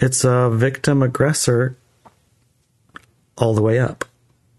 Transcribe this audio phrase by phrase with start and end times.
[0.00, 1.76] It's a victim aggressor
[3.36, 4.06] all the way up.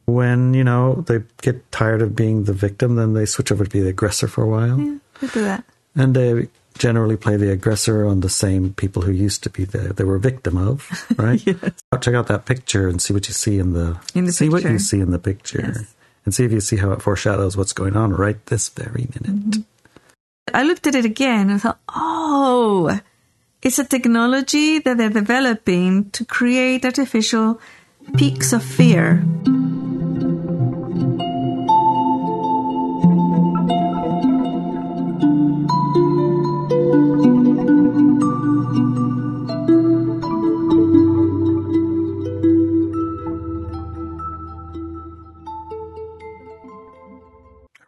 [0.05, 3.69] When, you know, they get tired of being the victim, then they switch over to
[3.69, 4.79] be the aggressor for a while.
[4.79, 5.63] Yeah, look at that.
[5.95, 9.93] And they generally play the aggressor on the same people who used to be the
[9.93, 11.45] they were victim of, right?
[11.45, 11.73] Yes.
[12.01, 14.63] Check out that picture and see what you see in the, In the see what
[14.63, 15.61] you see in the picture.
[15.75, 15.95] Yes.
[16.23, 19.39] And see if you see how it foreshadows what's going on right this very minute.
[19.39, 19.61] Mm-hmm.
[20.53, 22.99] I looked at it again and thought, oh,
[23.61, 27.59] it's a technology that they're developing to create artificial
[28.17, 29.23] peaks of fear.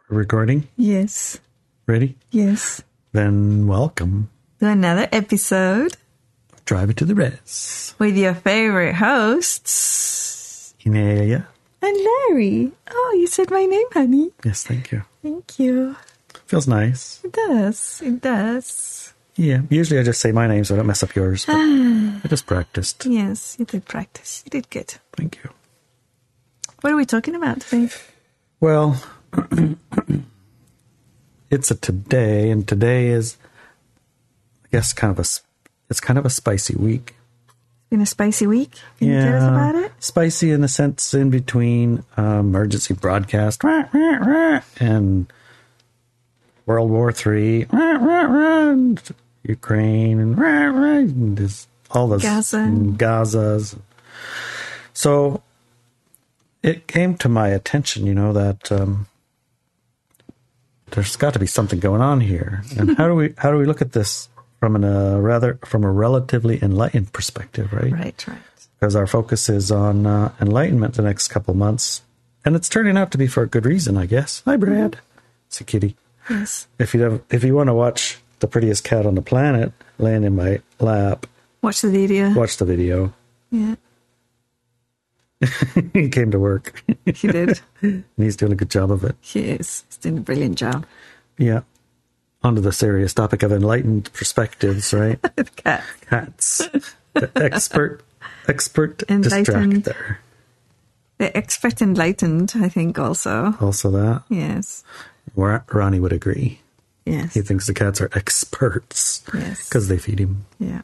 [0.08, 0.68] Recording?
[0.76, 1.40] Yes,
[1.86, 2.16] Ready?
[2.30, 2.82] yes.
[3.12, 4.30] Then welcome.
[4.64, 5.94] To another episode
[6.64, 7.94] Drive it to the Rez.
[7.98, 11.46] with your favorite hosts Inelia.
[11.82, 11.96] and
[12.30, 12.72] Larry.
[12.90, 14.30] Oh, you said my name, honey.
[14.42, 15.02] Yes, thank you.
[15.22, 15.96] Thank you.
[16.46, 17.20] Feels nice.
[17.22, 18.00] It does.
[18.02, 19.12] It does.
[19.36, 19.60] Yeah.
[19.68, 21.44] Usually I just say my name so I don't mess up yours.
[21.44, 23.04] But I just practiced.
[23.20, 24.42] Yes, you did practice.
[24.46, 24.94] You did good.
[25.14, 25.50] Thank you.
[26.80, 27.90] What are we talking about today?
[28.60, 28.98] Well,
[31.50, 33.36] it's a today, and today is,
[34.74, 35.28] guess, kind of a,
[35.88, 37.14] it's kind of a spicy week.
[37.90, 38.72] Been a spicy week.
[38.98, 39.92] Can you tell us about it?
[40.00, 45.32] Spicy in the sense in between uh, emergency broadcast rah, rah, rah, and
[46.66, 47.66] World War Three,
[49.44, 52.68] Ukraine, and, and this, all those Gaza.
[52.96, 53.76] Gaza's.
[54.92, 55.40] So
[56.64, 59.06] it came to my attention, you know, that um,
[60.90, 62.64] there's got to be something going on here.
[62.76, 64.28] And how do we how do we look at this
[64.64, 67.92] from an, a rather from a relatively enlightened perspective, right?
[67.92, 68.38] Right, right.
[68.80, 72.00] because our focus is on uh, enlightenment the next couple months,
[72.46, 74.42] and it's turning out to be for a good reason, I guess.
[74.46, 75.00] Hi, Brad.
[75.48, 75.96] It's a kitty.
[76.30, 76.66] Yes.
[76.78, 80.24] If you have, if you want to watch the prettiest cat on the planet laying
[80.24, 81.26] in my lap,
[81.60, 82.32] Watch the video.
[82.32, 83.12] watch the video.
[83.50, 83.74] Yeah,
[85.92, 87.60] he came to work, he did.
[87.82, 89.14] and he's doing a good job of it.
[89.20, 89.84] he is.
[89.88, 90.86] He's doing a brilliant job.
[91.36, 91.60] Yeah.
[92.44, 95.18] Onto the serious topic of enlightened perspectives, right?
[95.36, 95.82] The cat.
[96.10, 96.58] Cats,
[97.14, 98.02] the expert,
[98.46, 99.84] expert Enlightened.
[99.84, 100.16] distractor.
[101.18, 103.54] The expert enlightened, I think, also.
[103.60, 104.84] Also, that Yes.
[105.34, 106.60] Ronnie would agree.
[107.06, 107.32] Yes.
[107.34, 109.66] He thinks the cats are experts Yes.
[109.68, 110.44] because they feed him.
[110.58, 110.82] Yeah.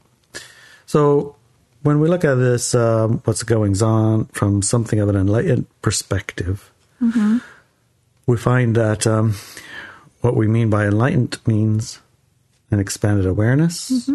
[0.86, 1.36] So
[1.82, 6.70] when we look at this, um, what's goings on from something of an enlightened perspective,
[8.26, 9.34] we find that um,
[10.20, 12.00] what we mean by enlightened means
[12.70, 14.08] an expanded awareness.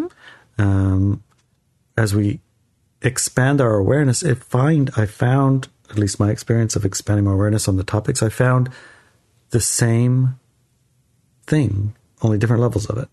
[0.58, 1.22] Um,
[1.96, 2.40] as we
[3.02, 7.68] expand our awareness, it find I found at least my experience of expanding my awareness
[7.68, 8.70] on the topics, I found
[9.50, 10.38] the same
[11.46, 13.08] thing, only different levels of it.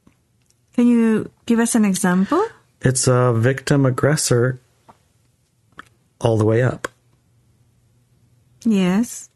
[0.74, 2.44] Can you give us an example?
[2.82, 4.60] It's a victim aggressor
[6.20, 6.88] all the way up.
[8.66, 9.30] Yes.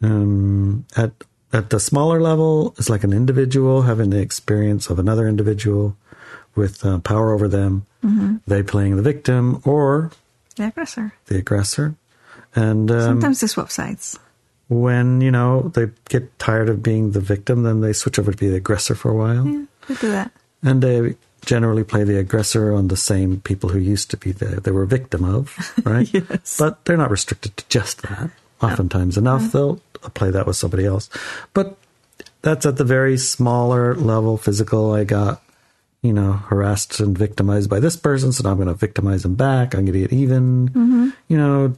[0.00, 1.12] Um, at
[1.52, 5.96] at the smaller level, it's like an individual having the experience of another individual
[6.54, 7.86] with uh, power over them.
[8.46, 10.10] They playing the victim or
[10.56, 11.12] The aggressor.
[11.26, 11.94] the aggressor,
[12.54, 14.18] and um, Sometimes they swap sides.
[14.68, 18.36] when you know they get tired of being the victim, then they switch over to
[18.38, 19.46] be the aggressor for a while.
[19.46, 20.30] Yeah, we do that.
[20.62, 24.60] And they generally play the aggressor on the same people who used to be the
[24.60, 25.54] they were victim of,
[25.84, 26.08] right?
[26.12, 26.56] Yes.
[26.58, 28.30] But they're not restricted to just that.
[28.62, 29.80] Oftentimes enough, they'll
[30.14, 31.08] play that with somebody else.
[31.54, 31.76] But
[32.42, 34.92] that's at the very smaller level, physical.
[34.92, 35.42] I got,
[36.02, 39.34] you know, harassed and victimized by this person, so now I'm going to victimize them
[39.34, 39.74] back.
[39.74, 41.12] I'm going to get even.
[41.28, 41.76] You know,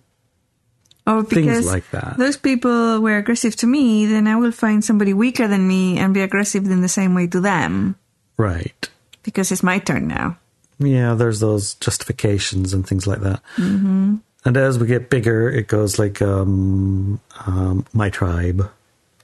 [1.07, 2.19] Things because like that.
[2.19, 6.15] those people were aggressive to me, then I will find somebody weaker than me and
[6.15, 7.97] be aggressive in the same way to them
[8.37, 8.89] right.
[9.25, 10.39] because it's my turn now.
[10.79, 13.43] Yeah, there's those justifications and things like that.
[13.57, 14.17] Mm-hmm.
[14.45, 18.71] And as we get bigger, it goes like um, um, my tribe.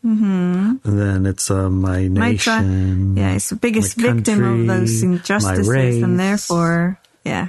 [0.04, 0.76] Mm-hmm.
[0.84, 3.16] And then it's uh, my My tri- nation.
[3.16, 6.02] yeah, it's the biggest victim of those injustices, race.
[6.02, 7.48] and therefore, yeah,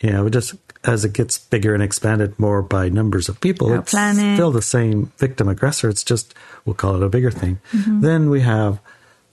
[0.00, 3.78] Yeah, we just as it gets bigger and expanded more by numbers of people, Our
[3.80, 4.36] it's planet.
[4.36, 5.88] still the same victim aggressor.
[5.88, 6.34] It's just
[6.64, 7.58] we'll call it a bigger thing.
[7.72, 8.00] Mm-hmm.
[8.00, 8.78] Then we have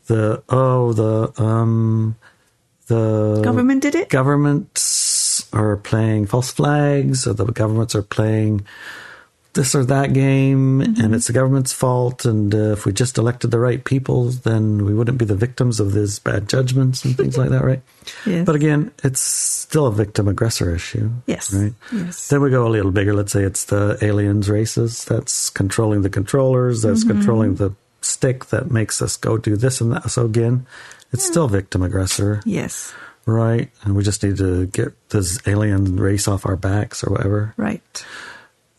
[0.07, 2.15] the oh the um
[2.87, 4.09] the government did it.
[4.09, 4.81] governments
[5.55, 8.65] are playing false flags, or the governments are playing
[9.55, 12.25] this or that game and it's the government's fault.
[12.25, 15.79] And uh, if we just elected the right people, then we wouldn't be the victims
[15.79, 17.81] of these bad judgments and things like that, right?
[18.27, 18.45] Yes.
[18.45, 21.09] But again, it's still a victim aggressor issue.
[21.25, 21.51] Yes.
[21.51, 21.73] Right.
[21.91, 22.27] Yes.
[22.27, 23.15] Then we go a little bigger.
[23.15, 28.69] Let's say it's the aliens races that's controlling the controllers, that's controlling the stick that
[28.69, 30.11] makes us go do this and that.
[30.11, 30.67] So again,
[31.11, 32.93] it's still victim aggressor, Yes.
[33.25, 33.69] Right?
[33.83, 37.53] And we just need to get this alien race off our backs or whatever.
[37.57, 38.05] Right.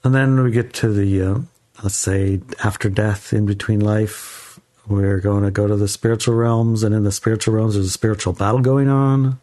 [0.04, 1.38] And then we get to the, uh,
[1.82, 6.84] let's say, after death, in between life, we're going to go to the spiritual realms.
[6.84, 9.40] And in the spiritual realms, there's a spiritual battle going on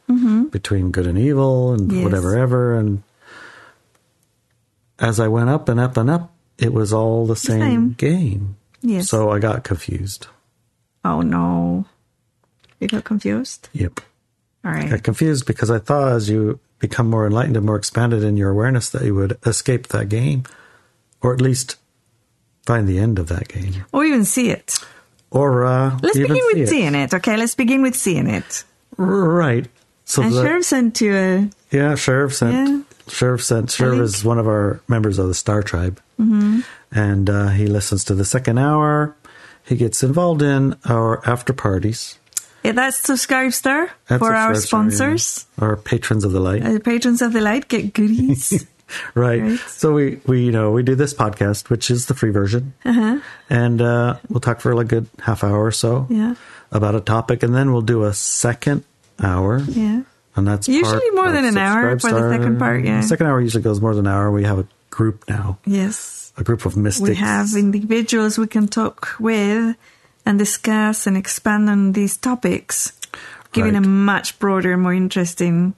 [0.52, 2.04] between good and evil and Yes.
[2.04, 2.78] whatever ever.
[2.78, 3.04] And
[5.00, 7.90] as I went up and up and up, it was all the same, same.
[7.94, 8.56] game.
[8.82, 9.10] Yes.
[9.10, 10.28] So I got confused.
[11.04, 11.86] Oh no.
[12.80, 13.68] You got confused?
[13.74, 14.00] Yep.
[14.66, 14.90] All right.
[14.90, 18.50] got confused because I thought as you become more enlightened and more expanded in your
[18.50, 20.44] awareness that you would escape that game,
[21.22, 21.78] or at least
[22.66, 24.80] find the end of that game, Or even see it.
[25.32, 26.68] or uh, Let's begin see with it.
[26.70, 27.14] seeing it.
[27.14, 28.64] Okay, let's begin with seeing it.
[28.98, 29.68] Right.
[30.06, 32.70] So And the, Sheriff sent you a yeah, Sheriff sent.
[32.70, 32.82] Yeah.
[33.10, 33.72] Sheriff sent.
[33.72, 36.62] Sheriff is one of our members of the Star Tribe, mm-hmm.
[36.92, 39.16] and uh, he listens to the second hour.
[39.66, 42.18] He gets involved in our after parties.
[42.64, 44.90] Yeah, that's Subscribe Star That's for our Star, yeah.
[44.90, 45.46] sponsors.
[45.60, 46.64] our patrons of the light.
[46.66, 48.66] Uh, patrons of the light get goodies.
[49.16, 49.42] right.
[49.42, 49.60] Right.
[49.68, 52.74] So we, we, you know, we do this podcast, which is the free version.
[52.86, 53.20] uh-huh.
[53.50, 56.36] And uh, we'll talk for like a good half hour or so Yeah.
[56.72, 57.44] about a topic.
[57.44, 58.84] And then we'll do a second
[59.22, 59.60] hour.
[59.68, 60.04] Yeah.
[60.36, 63.02] And that's Usually more than an hour for the second part, yeah.
[63.02, 64.32] The second hour usually goes more than an hour.
[64.32, 66.32] We have a group now, Yes.
[66.38, 67.10] a group of mystics.
[67.10, 69.76] We have individuals we can talk with
[70.26, 72.94] and discuss and expand on these topics,
[73.52, 73.86] giving Right.
[73.86, 75.74] a much broader, more interesting,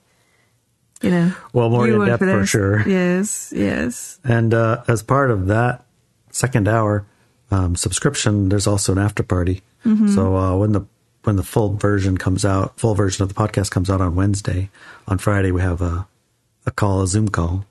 [1.02, 1.34] you know.
[1.54, 2.88] Well, more in depth for sure.
[2.88, 4.20] Yes, yes.
[4.24, 5.84] And uh, as part of that
[6.32, 7.06] second hour
[7.52, 9.62] um, subscription, there's also an after party.
[9.86, 10.10] Mm-hmm.
[10.10, 10.82] So uh, when the
[11.24, 14.70] when the full version comes out, full version of the podcast comes out on Wednesday.
[15.08, 16.08] On Friday, we have a
[16.66, 17.66] a call, a Zoom call,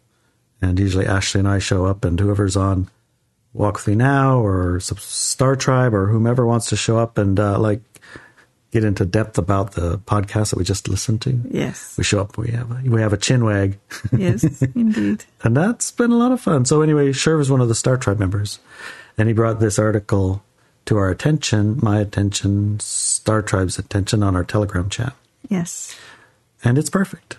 [0.62, 2.88] and usually Ashley and I show up, and whoever's on
[3.54, 7.80] Walk Me Now or Star Tribe or whomever wants to show up and uh, like
[8.72, 11.40] get into depth about the podcast that we just listened to.
[11.48, 11.94] Yes.
[11.96, 12.36] We show up.
[12.36, 13.78] We have a, we have a chin wag.
[14.16, 15.24] Yes, indeed.
[15.44, 16.64] And that's been a lot of fun.
[16.64, 18.58] So anyway, Sherv is one of the Star Tribe members,
[19.16, 20.42] and he brought this article
[20.86, 25.14] to our attention, my attention, Star Tribe's attention on our Telegram chat,
[25.48, 25.96] Yes.
[26.64, 27.38] and it's perfect.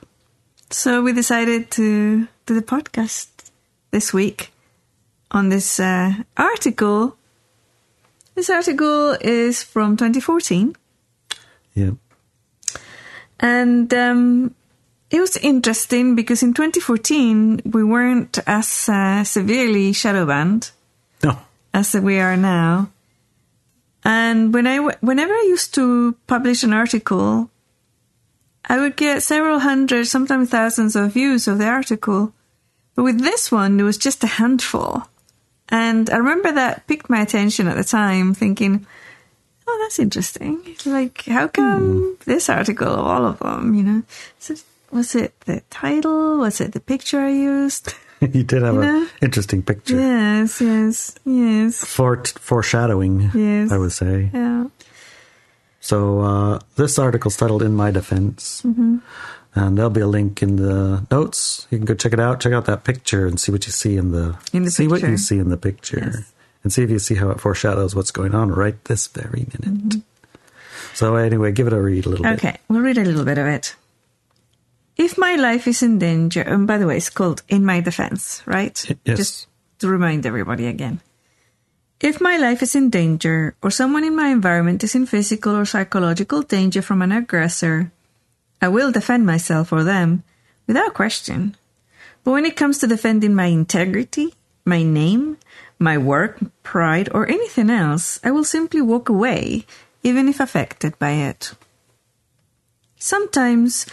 [0.72, 3.28] So we decided to do the podcast
[3.92, 4.52] this week
[5.36, 7.18] on this uh, article.
[8.36, 10.76] This article is from 2014.
[11.74, 11.92] Yeah,
[13.40, 14.56] And um,
[15.12, 20.72] it was interesting because in 2014 we weren't as uh, severely shadow banned
[21.22, 21.38] no,
[21.74, 22.90] as we are now.
[24.06, 27.50] And when I w- whenever I used to publish an article,
[28.64, 32.32] I would get several hundred, sometimes thousands of views of the article.
[32.96, 35.04] But with this one, there was just a handful.
[35.70, 38.86] And I remember that piqued my attention at the time, thinking,
[39.68, 40.62] oh, that's interesting.
[40.86, 44.04] Like, how come this article of all of them, you know?
[44.40, 44.56] So,
[44.92, 46.38] was it the title?
[46.38, 47.94] Was it the picture I used?
[48.22, 49.98] you did have You an interesting picture.
[49.98, 51.84] Yes, yes, yes.
[51.84, 53.72] Fort, foreshadowing, Yes.
[53.72, 54.30] I would say.
[54.34, 54.68] Yeah.
[55.82, 58.98] So uh, this article's titled "In My Defense," Mm-hmm.
[59.56, 61.66] And there'll be a link in the notes.
[61.72, 62.40] You can go check it out.
[62.42, 64.96] Check out that picture and see what you see in the, In the see what
[65.02, 65.12] picture.
[65.12, 66.34] you see in the picture, Yes.
[66.64, 70.02] and see if you see how it foreshadows what's going on right this very minute.
[70.94, 72.38] So anyway, give it a read a little bit.
[72.38, 72.48] Mm-hmm.
[72.48, 73.76] Okay, we'll read a little bit of it.
[74.98, 78.42] If my life is in danger, and by the way, it's called In My Defense,
[78.46, 78.76] right?
[79.04, 79.18] yes.
[79.18, 79.48] Just
[79.80, 81.02] to remind everybody again.
[82.00, 85.66] If my life is in danger, or someone in my environment is in physical or
[85.66, 87.92] psychological danger from an aggressor,
[88.66, 90.24] I will defend myself or them
[90.66, 91.56] without question.
[92.24, 94.34] But when it comes to defending my integrity,
[94.66, 95.38] my name,
[95.78, 99.68] my work, pride, or anything else, I will simply walk away,
[100.02, 101.54] even if affected by it.
[102.98, 103.86] Sometimes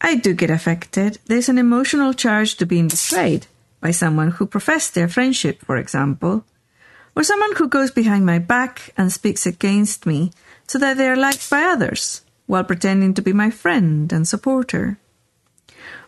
[0.00, 1.20] I do get affected.
[1.26, 3.46] There's an emotional charge to being betrayed
[3.80, 6.44] by someone who professed their friendship, for example,
[7.14, 10.32] or someone who goes behind my back and speaks against me
[10.66, 14.98] so that they are liked by others while pretending to be my friend and supporter.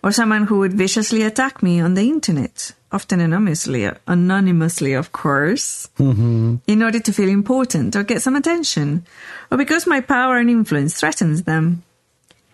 [0.02, 5.88] Or someone who would viciously attack me on the internet, often anonymously, anonymously of course,
[5.98, 6.56] mm-hmm.
[6.66, 9.04] in order to feel important or get some attention,
[9.50, 11.82] or because my power and influence threatens them.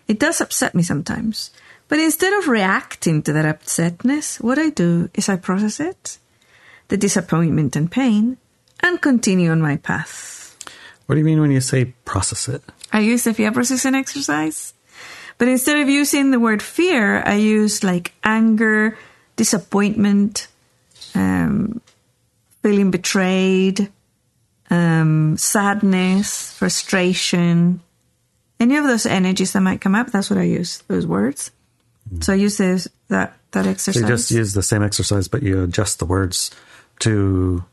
[0.07, 1.51] It does upset me sometimes,
[1.87, 6.17] but instead of reacting to that upsetness, what I do is I process it
[6.87, 8.37] the disappointment and pain,
[8.81, 10.34] and continue on my path.
[11.05, 12.63] What do you mean when you say process it?
[12.91, 14.73] I use the fear processing exercise.
[15.37, 18.97] But instead of using the word fear, I use like anger,
[19.35, 20.47] disappointment,
[21.13, 21.81] um,
[22.63, 23.91] feeling betrayed,
[24.69, 27.81] um, sadness, frustration,
[28.59, 30.11] any of those energies that might come up.
[30.11, 31.51] That's what I use, those words.
[32.21, 33.95] So I use those, that, that exercise.
[33.95, 36.51] So you just use the same exercise, but you adjust the words
[36.99, 37.63] to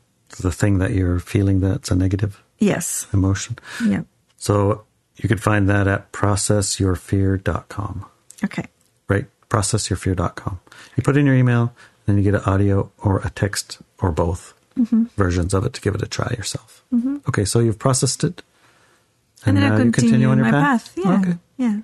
[0.41, 3.07] the thing that you're feeling that's a negative yes.
[3.13, 3.59] emotion.
[3.85, 4.03] Yeah.
[4.37, 4.85] So
[5.17, 8.07] you could find that at processyourfear.com.
[8.45, 8.65] Okay.
[9.09, 9.27] Right?
[9.49, 10.61] Processyourfear.com.
[10.97, 11.73] You put in your email,
[12.07, 15.05] then you get an audio or a text or both Mm-hmm.
[15.19, 16.83] versions of it to give it a try yourself.
[17.29, 18.41] Okay, so you've processed it.
[19.45, 20.95] And, then I now continue, you continue on your my path.
[20.97, 21.05] path.
[21.05, 21.21] Yeah.
[21.21, 21.39] Okay.
[21.59, 21.81] Yeah.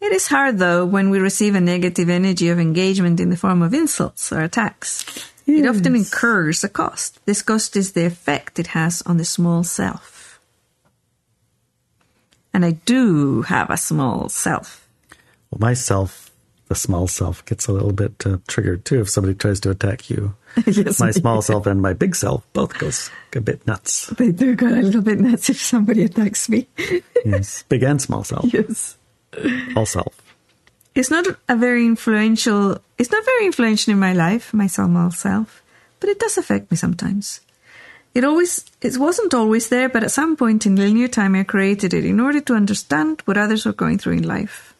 [0.00, 3.62] It is hard though when we receive a negative energy of engagement in the form
[3.62, 5.04] of insults or attacks.
[5.46, 7.24] It often incurs a cost.
[7.24, 10.40] This cost is the effect it has on the small self.
[12.52, 14.88] And I do have a small self.
[15.50, 16.32] Well, myself,
[16.68, 20.10] the small self, gets a little bit uh, triggered too if somebody tries to attack
[20.10, 20.34] you.
[20.66, 24.06] yes, My small self and my big self both goes a bit nuts.
[24.18, 26.66] they do go a little bit nuts if somebody attacks me.
[27.24, 28.96] Yes, big and small self, yes.
[29.76, 30.16] all self.
[30.96, 32.78] It's not a very influential.
[32.96, 35.62] It's not very influential in my life, my small self,
[36.00, 37.42] but it does affect me sometimes.
[38.14, 41.92] It always, it wasn't always there, but at some point in linear time, I created
[41.92, 44.74] it in order to understand what others were going through in life.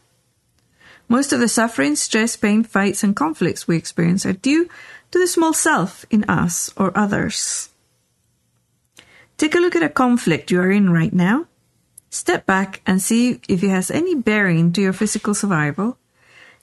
[1.06, 4.70] Most of the suffering, stress, pain, fights, and conflicts we experience are due
[5.11, 7.68] to the small self in us or others.
[9.37, 11.44] Take a look at a conflict you are in right now.
[12.08, 15.99] Step back and see if it has any bearing to your physical survival.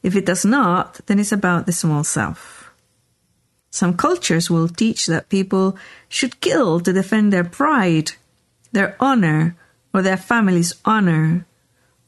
[0.03, 2.71] If it does not, then it's about the small self.
[3.71, 8.11] Some cultures will teach that people should kill to defend their pride,
[8.73, 9.55] their honor,
[9.93, 11.47] or their family's honor,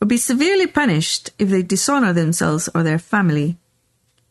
[0.01, 3.57] or be severely punished if they dishonor themselves or their family.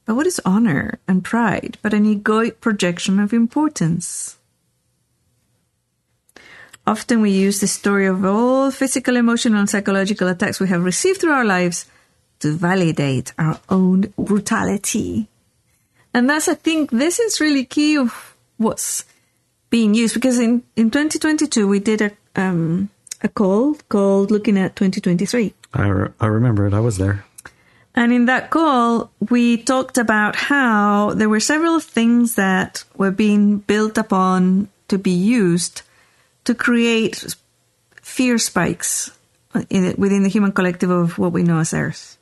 [0.05, 4.37] But what is honor and pride but an egoic projection of importance?
[6.87, 11.21] Often we use the story of all physical, emotional, and psychological attacks we have received
[11.23, 11.87] through our lives
[12.45, 15.29] to validate our own brutality.
[16.13, 19.07] And that's, I think, this is really key of what's
[19.71, 22.91] being used because in, in 2022 we did a, um,
[23.23, 25.55] a call called Looking at 2023.
[25.73, 26.75] I, re- I remember it.
[26.75, 27.25] I was there.
[27.95, 33.59] And in that call, we talked about how there were several things that were being
[33.59, 35.81] built upon to be used
[36.45, 37.25] to create
[38.03, 39.11] fear spikes
[39.71, 42.19] in, within the human collective of what we know as Earth.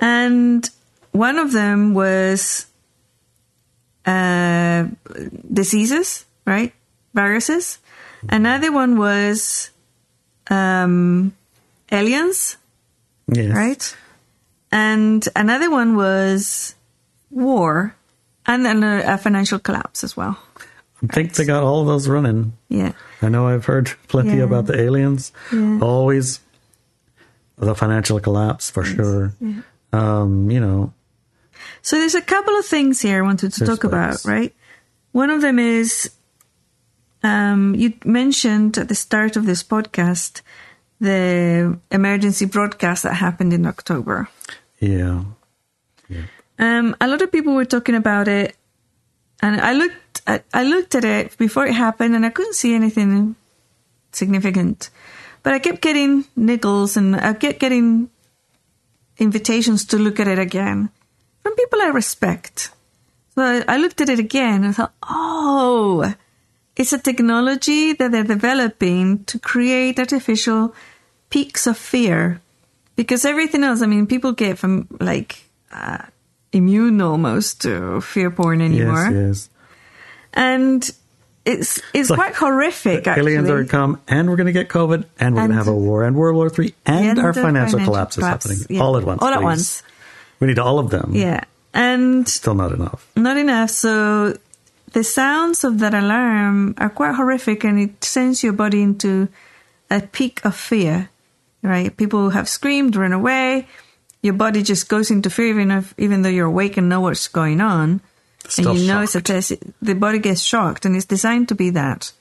[0.00, 0.68] And
[1.12, 2.66] one of them was
[4.06, 4.86] uh,
[5.52, 6.72] diseases, right?
[7.14, 7.78] Viruses.
[8.28, 9.70] Another one was
[10.50, 11.32] um,
[11.90, 12.56] aliens,
[13.28, 13.54] Yes.
[13.54, 13.96] right?
[14.72, 16.74] And another one was
[17.30, 17.94] war
[18.46, 20.38] and then a, a financial collapse as well.
[21.02, 22.52] I think they got all of those running.
[22.68, 22.92] Yeah.
[23.22, 24.44] I know I've heard plenty Yeah.
[24.44, 25.32] about the aliens.
[25.52, 25.78] Yeah.
[25.80, 26.40] Always
[27.56, 29.32] the financial collapse for sure.
[29.92, 30.92] Um, you know,
[31.82, 34.54] So there's a couple of things here I wanted to talk about, right?
[35.12, 36.10] One of them is
[37.22, 40.42] um, you mentioned at the start of this podcast
[41.00, 44.28] the emergency broadcast that happened in October.
[46.08, 46.24] yeah.
[46.58, 48.54] Um, a lot of people were talking about it,
[49.40, 52.74] and I looked at, I looked at it before it happened, and I couldn't see
[52.74, 53.34] anything
[54.12, 54.90] significant.
[55.42, 58.10] But I kept getting niggles, and I kept getting
[59.20, 60.90] invitations to look at it again
[61.42, 62.70] from people I respect.
[63.34, 66.14] So I, I looked at it again and thought, oh,
[66.76, 70.74] it's a technology that they're developing to create artificial
[71.28, 72.40] peaks of fear.
[72.96, 76.04] Because everything else, I mean, people get from like uh,
[76.52, 79.08] immune almost to fear porn anymore.
[79.10, 79.50] Yes, yes.
[80.32, 80.90] And
[81.44, 83.32] it's it's like quite horrific, actually.
[83.32, 85.56] Aliens are going to come, and we're going to get COVID, and we're going to
[85.56, 88.80] have a war, and World War Three, and, our financial, financial collapse is happening yeah.
[88.80, 89.22] all at once.
[89.22, 89.44] All at please.
[89.44, 89.82] once.
[90.40, 91.12] We need all of them.
[91.14, 91.44] Yeah.
[91.72, 93.06] And Still not enough.
[93.14, 93.70] Not enough.
[93.70, 94.36] So
[94.92, 99.28] the sounds of that alarm are quite horrific and it sends your body into
[99.90, 101.10] a peak of fear,
[101.62, 101.96] right?
[101.96, 103.68] People have screamed, run away.
[104.22, 107.28] Your body just goes into fear even if, even though you're awake and know what's
[107.28, 108.00] going on.
[108.58, 109.26] And you know it's a shocked.
[109.26, 109.52] test.
[109.82, 112.12] The body gets shocked and it's designed to be that.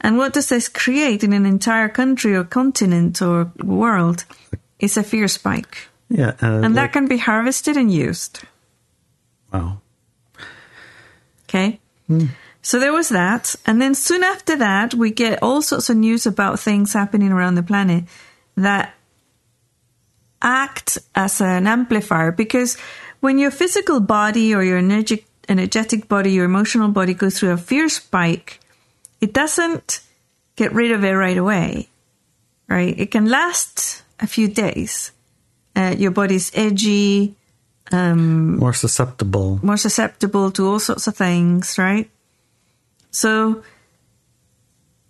[0.00, 4.24] And what does this create in an entire country or continent or world?
[4.78, 5.88] It's a fear spike.
[6.08, 8.40] Yeah, uh, And that can be harvested and used.
[9.52, 9.80] wow.
[11.48, 11.80] Okay.
[12.62, 13.56] So there was that.
[13.66, 17.54] And then soon after that, we get all sorts of news about things happening around
[17.56, 18.04] the planet
[18.56, 18.94] that
[20.40, 22.76] act as an amplifier because
[23.20, 27.56] when your physical body or your energetic, energetic body, your emotional body goes through a
[27.56, 28.60] fear spike,
[29.20, 30.00] it doesn't
[30.56, 31.88] get rid of it right away,
[32.68, 32.94] right?
[32.98, 35.12] It can last a few days.
[35.74, 37.34] Uh, your body's edgy,
[37.92, 39.60] um, More susceptible.
[39.62, 42.10] more susceptible to all sorts of things, right?
[43.10, 43.62] So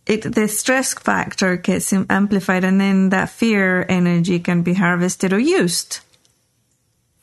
[0.07, 5.39] it the stress factor gets amplified, and then that fear energy can be harvested or
[5.41, 6.01] used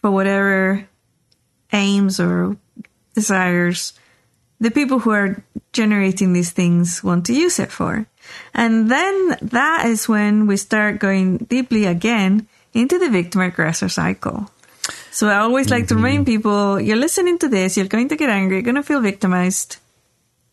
[0.02, 0.86] for whatever
[1.72, 2.58] aims or
[3.16, 3.94] desires
[4.60, 5.44] the people who are
[5.74, 8.06] generating these things want to use it for.
[8.54, 14.50] And then that is when we start going deeply again into the victim aggressor cycle.
[15.12, 16.04] So I always like to mm-hmm.
[16.04, 19.02] remind people you're listening to this, you're going to get angry, you're going to feel
[19.02, 19.78] victimized,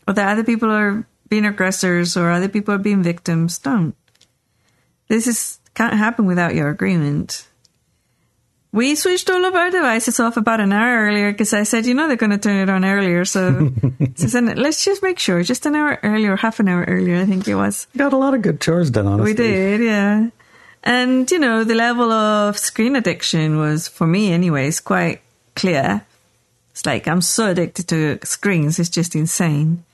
[0.06, 3.58] or that other people are being aggressors or other people are being victims.
[3.58, 3.94] Don't.
[5.08, 7.46] This is can't happen without your agreement.
[8.72, 11.92] We switched all of our devices off about an hour earlier because I said, you
[11.92, 13.26] know, they're going to turn it on earlier.
[13.26, 13.70] So,
[14.14, 17.26] so then let's just make sure, just an hour earlier, half an hour earlier, I
[17.26, 17.86] think it was.
[17.96, 19.32] Got a lot of good chores done, honestly.
[19.32, 20.30] We did, yeah.
[20.82, 25.20] And, you know, the level of screen addiction was, for me anyways, quite
[25.54, 26.06] clear.
[26.70, 29.84] It's like I'm so addicted to screens, it's just insane.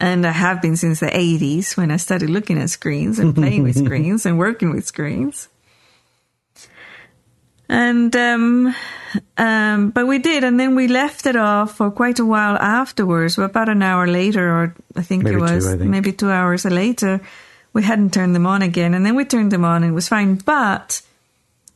[0.00, 3.64] And I have been since the 80s when I started looking at screens and playing
[3.64, 5.48] with screens and working with screens.
[7.68, 8.74] And, um,
[9.36, 13.36] um, but we did, and then we left it off for quite a while afterwards,
[13.36, 15.90] about an hour later, or I think Maybe it was two, think.
[15.90, 17.20] maybe two hours later.
[17.74, 20.08] We hadn't turned them on again, and then we turned them on, and it was
[20.08, 20.36] fine.
[20.36, 21.02] But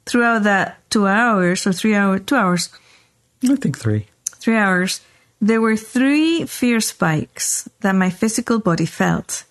[0.07, 2.71] throughout that two hours or three hours, two hours,
[3.45, 4.07] I think three.
[4.41, 5.03] three hours,
[5.41, 9.45] there were three fear spikes that my physical body felt.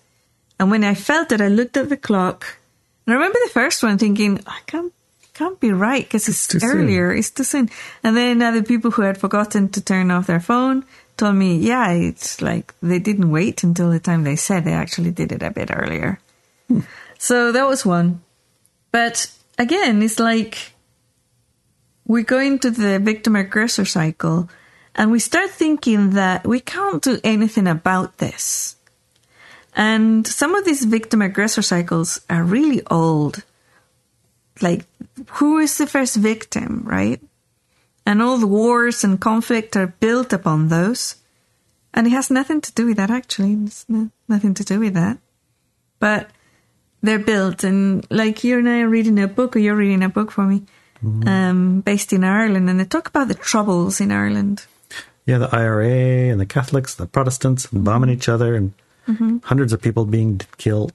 [0.58, 2.58] And when I felt it, I looked at the clock.
[3.06, 4.92] And I remember the first one thinking, I can't,
[5.34, 6.62] can't be right because it's, soon.
[6.62, 7.12] earlier.
[7.12, 7.70] It's too soon.
[8.02, 10.84] And then other people who had forgotten to turn off their phone
[11.16, 15.10] told me, yeah, it's like they didn't wait until the time they said they actually
[15.10, 16.20] did it a bit earlier.
[16.68, 16.80] Hmm.
[17.18, 18.22] So that was one.
[18.90, 20.72] But again, it's like
[22.06, 24.50] we go into the victim aggressor cycle
[24.94, 28.76] and we start thinking that we can't do anything about this.
[29.74, 33.42] And some of these victim aggressor cycles are really old.
[34.62, 34.86] Like,
[35.38, 37.20] who is the first victim, right?
[38.06, 41.16] And all the wars and conflict are built upon those.
[41.94, 43.52] And it has nothing to do with that, actually.
[43.64, 45.18] It's no, nothing to do with that.
[45.98, 46.30] But
[47.02, 50.08] they're built, and like you and I are reading a book, or you're reading a
[50.08, 50.62] book for me,
[51.02, 51.28] mm-hmm.
[51.28, 54.66] um, based in Ireland, and they talk about the troubles in Ireland.
[55.26, 58.18] Yeah, the IRA and the Catholics, the Protestants, and bombing mm-hmm.
[58.18, 58.72] each other, and
[59.06, 59.38] mm-hmm.
[59.44, 60.92] hundreds of people being killed.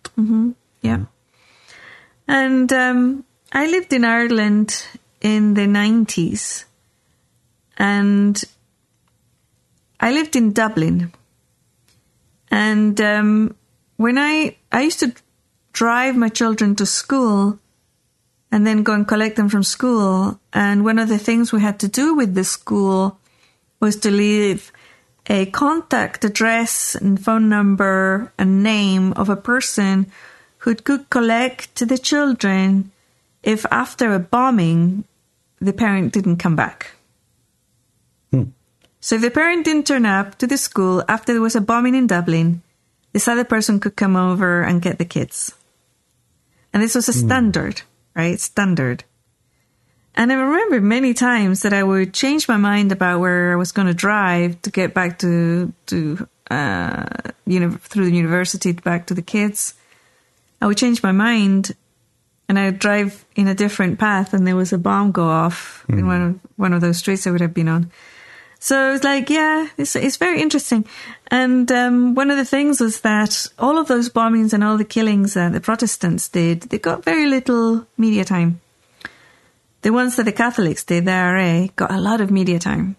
[0.81, 0.97] Yeah.
[0.97, 1.07] Mm.
[2.27, 4.85] And um, I lived in Ireland
[5.21, 6.65] in the 90s.
[7.77, 8.43] And
[9.99, 11.13] I lived in Dublin.
[12.49, 13.55] And um,
[13.97, 15.13] when I, I used to
[15.73, 17.59] drive my children to school
[18.51, 20.39] and then go and collect them from school.
[20.53, 23.19] And one of the things we had to do with the school
[23.79, 24.71] was to leave
[25.27, 30.09] a contact address and phone number and name of a person
[30.59, 32.91] who could collect the children
[33.47, 35.05] if after a bombing
[35.59, 36.91] the parent didn't come back.
[38.99, 41.95] So if the parent didn't turn up to the school after there was a bombing
[41.95, 42.61] in Dublin,
[43.13, 45.53] this other person could come over and get the kids.
[46.73, 47.81] And this was a standard,
[48.15, 48.37] right?
[48.37, 49.05] Standard.
[50.13, 53.71] And I remember many times that I would change my mind about where I was
[53.71, 57.05] going to drive to get back to to uh,
[57.45, 59.73] you know through the university back to the kids.
[60.59, 61.71] I would change my mind,
[62.49, 66.07] and I'd drive in a different path, and there was a bomb go off in
[66.07, 67.91] one of one of those streets I would have been on.
[68.59, 70.85] So it's like, yeah, it's it's very interesting.
[71.27, 74.85] And um, one of the things was that all of those bombings and all the
[74.85, 78.61] killings that the Protestants did, they got very little media time.
[79.81, 82.95] The ones that the Catholics did, the IRA, got a lot of media time.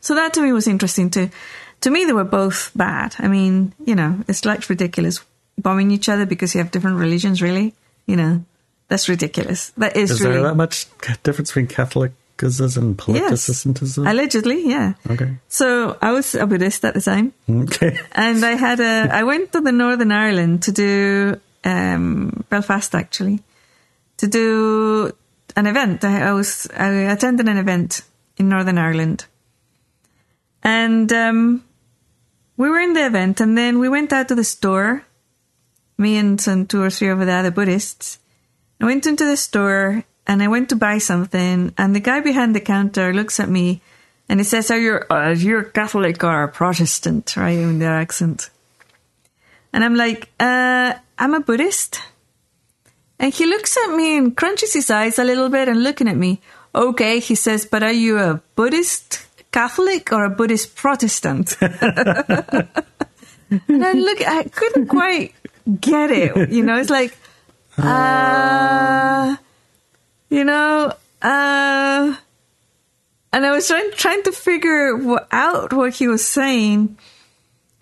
[0.00, 1.30] So that to me was interesting too.
[1.80, 3.16] To me, they were both bad.
[3.18, 5.24] I mean, you know, it's like ridiculous
[5.58, 7.42] bombing each other because you have different religions.
[7.42, 7.74] Really,
[8.06, 8.44] you know,
[8.88, 9.70] that's ridiculous.
[9.76, 10.86] That is, Is really there that much
[11.22, 14.06] difference between Catholicism and Protestantism?
[14.06, 14.94] allegedly, yeah.
[15.08, 15.36] Okay.
[15.48, 17.98] So I was a Buddhist at the time, Okay.
[18.12, 19.08] and I had a.
[19.12, 23.40] I went to the Northern Ireland to do um, Belfast actually,
[24.18, 25.12] to do
[25.56, 26.04] an event.
[26.04, 28.02] I, I was I attended an event
[28.36, 29.24] in Northern Ireland,
[30.62, 31.64] and um,
[32.56, 35.02] we were in the event, and then we went out to the store.
[35.98, 38.18] Me and some two or three of the other Buddhists.
[38.80, 42.54] I went into the store and I went to buy something, and the guy behind
[42.54, 43.80] the counter looks at me
[44.28, 48.50] and he says, "Are you uh, you're Catholic or a Protestant?" Right in their accent,
[49.72, 52.00] and I'm like, uh, "I'm a Buddhist."
[53.18, 56.16] And he looks at me and crunches his eyes a little bit and looking at
[56.16, 56.40] me.
[56.74, 61.74] Okay, he says, "But are you a Buddhist Catholic or a Buddhist Protestant?" and
[63.84, 65.34] I look, I couldn't quite
[65.80, 66.50] get it.
[66.50, 67.16] You know, it's like,
[67.78, 69.36] uh,
[70.28, 72.16] you know, uh,
[73.32, 76.98] and I was trying trying to figure what, out what he was saying.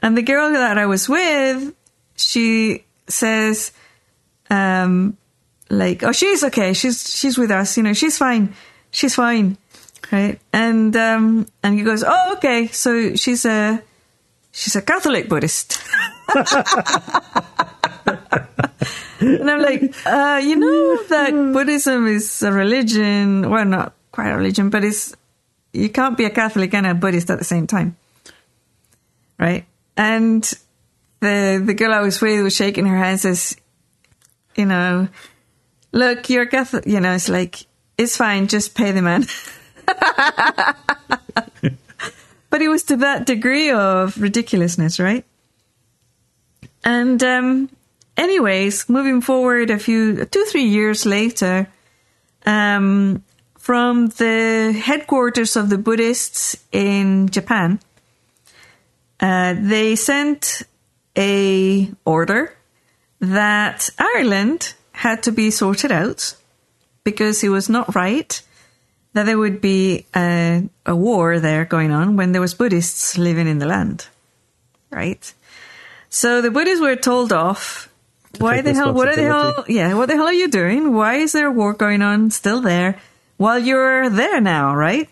[0.02, 1.74] And the girl that I was with,
[2.16, 3.72] she says,
[4.48, 5.16] um,
[5.68, 6.72] like, oh, she's okay.
[6.72, 7.76] She's she's with us.
[7.76, 8.54] You know, she's fine.
[8.90, 9.56] She's fine,
[10.10, 10.40] right?
[10.52, 12.68] And um, and he goes, oh, okay.
[12.68, 13.82] So she's a
[14.52, 15.80] she's a Catholic Buddhist.
[19.20, 23.48] and I'm like, uh, you know that Buddhism is a religion.
[23.50, 25.14] Well, not quite a religion, but it's
[25.72, 27.96] you can't be a Catholic and a Buddhist at the same time,
[29.38, 29.66] right?
[29.96, 30.42] And
[31.20, 33.56] the the girl I was with was shaking her head, says,
[34.56, 35.08] you know,
[35.92, 36.86] look, you're Catholic.
[36.86, 37.66] You know, it's like
[37.98, 39.26] it's fine, just pay the man.
[42.50, 45.24] but it was to that degree of ridiculousness, right?
[46.84, 47.70] And um,
[48.16, 51.68] anyways, moving forward a few, two, three years later,
[52.46, 53.22] um,
[53.58, 57.78] from the headquarters of the Buddhists in Japan,
[59.20, 60.62] uh, they sent
[61.16, 62.54] a order
[63.20, 66.34] that Ireland had to be sorted out
[67.04, 68.42] because it was not right
[69.12, 73.48] that there would be a, a war there going on when there was Buddhists living
[73.48, 74.06] in the land,
[74.90, 75.32] right?
[76.10, 77.88] So the Buddhists were told off.
[78.38, 78.92] Why the hell?
[78.92, 79.64] What are the hell?
[79.68, 80.92] Yeah, what the hell are you doing?
[80.92, 82.98] Why is there a war going on still there
[83.38, 84.74] while you're there now?
[84.74, 85.08] Right?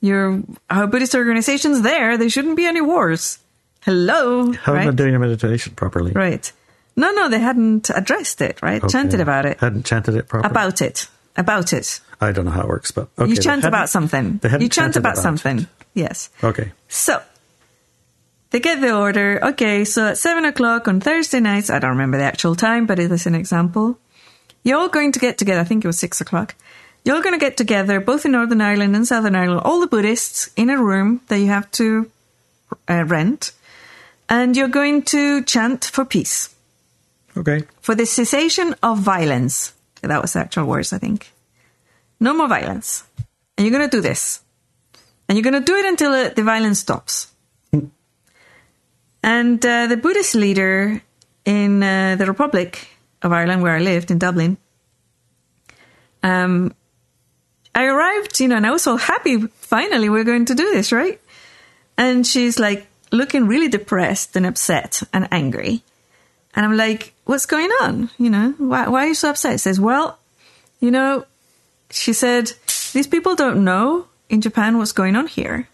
[0.00, 2.16] Your our Buddhist organization's there.
[2.16, 3.38] There shouldn't be any wars.
[3.82, 4.52] Hello.
[4.52, 4.88] How right?
[4.88, 6.12] I doing a meditation properly?
[6.12, 6.52] Right.
[6.96, 8.60] No, no, they hadn't addressed it.
[8.62, 8.82] Right?
[8.82, 8.92] Okay.
[8.92, 9.58] Chanted about it.
[9.60, 10.50] Hadn't chanted it properly.
[10.50, 11.08] About it.
[11.36, 12.00] About it.
[12.20, 13.30] I don't know how it works, but okay.
[13.30, 14.40] you chant about something.
[14.42, 15.60] You chant chanted about, something.
[15.60, 15.66] it.
[15.94, 16.28] Yes.
[16.44, 16.72] Okay.
[16.88, 17.22] So
[18.50, 19.38] they get the order.
[19.42, 22.98] Okay, so at seven o'clock on Thursday nights, I don't remember the actual time, but
[22.98, 23.98] it is an example.
[24.64, 25.60] You're all going to get together.
[25.60, 26.54] I think it was six o'clock.
[27.04, 29.86] You're all going to get together, both in Northern Ireland and Southern Ireland, all the
[29.86, 32.10] Buddhists in a room that you have to
[32.88, 33.52] uh, rent,
[34.28, 36.54] and you're going to chant for peace,
[37.36, 37.64] Okay.
[37.80, 39.72] for the cessation of violence.
[40.02, 41.32] That was the actual words, I think.
[42.20, 43.04] No more violence.
[43.56, 44.40] And you're going to do this.
[45.28, 47.29] And you're going to do it until the violence stops.
[49.22, 51.02] And uh, the Buddhist leader
[51.44, 52.88] in uh, the Republic
[53.22, 54.56] of Ireland, where I lived in Dublin,
[56.22, 56.74] um,
[57.74, 59.40] I arrived, you know, and I was so happy.
[59.40, 61.20] Finally, we're going to do this, right?
[61.96, 65.82] And she's like looking really depressed and upset and angry.
[66.54, 68.10] And I'm like, what's going on?
[68.18, 69.52] You know, why, why are you so upset?
[69.52, 70.18] She says, well,
[70.80, 71.24] you know,
[71.90, 72.52] she said,
[72.92, 75.68] these people don't know in Japan what's going on here.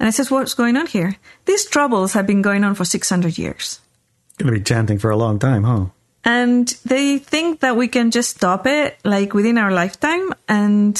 [0.00, 1.16] And I says, what's going on here?
[1.44, 3.80] These troubles have been going on for 600 years.
[4.38, 5.86] Going to be chanting for a long time, huh?
[6.24, 10.32] And they think that we can just stop it like within our lifetime.
[10.48, 10.96] And,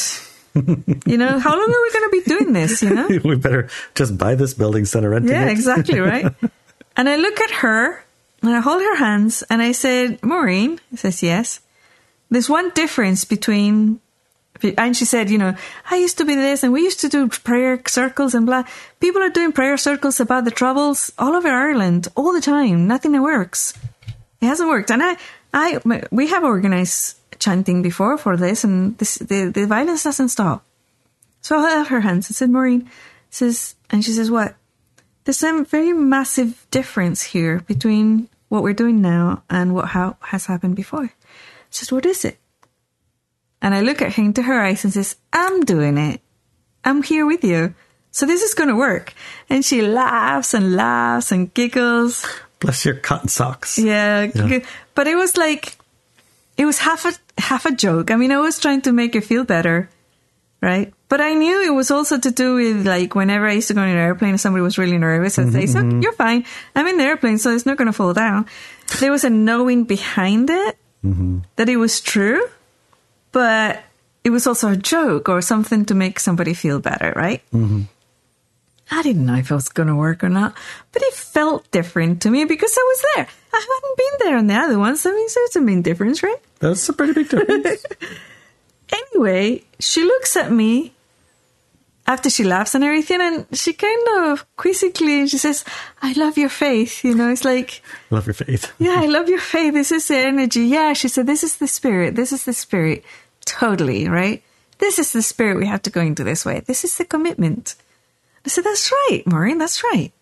[0.55, 3.09] you know, how long are we going to be doing this, you know?
[3.25, 5.53] we better just buy this building instead of renting Yeah, it.
[5.53, 6.27] exactly, right?
[6.97, 8.05] and I look at her
[8.43, 11.61] and I hold her hands and I said, Maureen, says, yes.
[12.31, 14.01] There's one difference between,
[14.77, 15.55] and she said, you know,
[15.91, 18.65] I used to be this and we used to do prayer circles and blah.
[19.01, 22.87] People are doing prayer circles about the troubles all over Ireland all the time.
[22.87, 23.73] Nothing that works.
[24.41, 24.91] It hasn't worked.
[24.91, 25.17] And I,
[25.55, 30.65] I, we have organized chanting before for this and this, the, the violence doesn't stop.
[31.41, 32.91] So I held her hands and said, Maureen,
[33.31, 34.57] says, and she says, what?
[35.25, 40.47] There's a very massive difference here between what we're doing now and what ha- has
[40.47, 41.13] happened before.
[41.71, 42.39] She says, what is it?
[43.63, 46.21] And I look at her into her eyes and says, I'm doing it.
[46.85, 47.75] I'm here with you.
[48.11, 49.15] So this is going to work.
[49.49, 52.27] And she laughs and laughs and giggles.
[52.59, 53.79] Bless your cotton socks.
[53.79, 54.61] Yeah, Yeah.
[54.95, 55.77] but it was like
[56.57, 58.11] it was half a half a joke.
[58.11, 59.89] I mean, I was trying to make her feel better,
[60.61, 60.93] right?
[61.09, 63.83] But I knew it was also to do with like whenever I used to go
[63.83, 66.01] in an airplane and somebody was really nervous, I'd say, mm-hmm, "So mm-hmm.
[66.03, 66.45] you're fine.
[66.77, 68.45] I'm in the airplane, so it's not going to fall down."
[69.01, 71.39] There was a knowing behind it mm-hmm.
[71.57, 72.45] that it was true,
[73.33, 73.83] but
[74.25, 77.43] it was also a joke or something to make somebody feel better, right?
[77.53, 77.83] Mm-hmm.
[78.91, 80.57] I didn't know if it was going to work or not,
[80.93, 83.29] but it felt different to me because I was there.
[83.53, 85.07] I hadn't been there on the other ones.
[85.07, 86.41] I mean, so it's a main difference, right?
[86.59, 87.85] That's a pretty big difference.
[88.93, 90.93] anyway, she looks at me
[92.11, 95.65] after she laughs and everything, and she kind of quizzically she says,
[96.03, 98.73] "I love your faith." You know, it's like, love your faith.
[98.79, 99.75] yeah, I love your faith.
[99.75, 100.65] This is the energy.
[100.67, 102.17] Yeah, she said, "This is the spirit.
[102.17, 103.05] This is the spirit."
[103.47, 104.43] Totally right.
[104.79, 105.57] This is the spirit.
[105.57, 106.61] We have to go into this way.
[106.61, 107.77] This is the commitment.
[108.45, 109.59] I said, "That's right, Maureen.
[109.59, 110.13] That's right."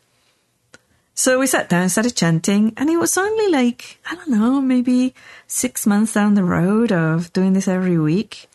[1.14, 5.14] So we sat down, started chanting, and it was only like I don't know, maybe
[5.46, 8.48] six months down the road of doing this every week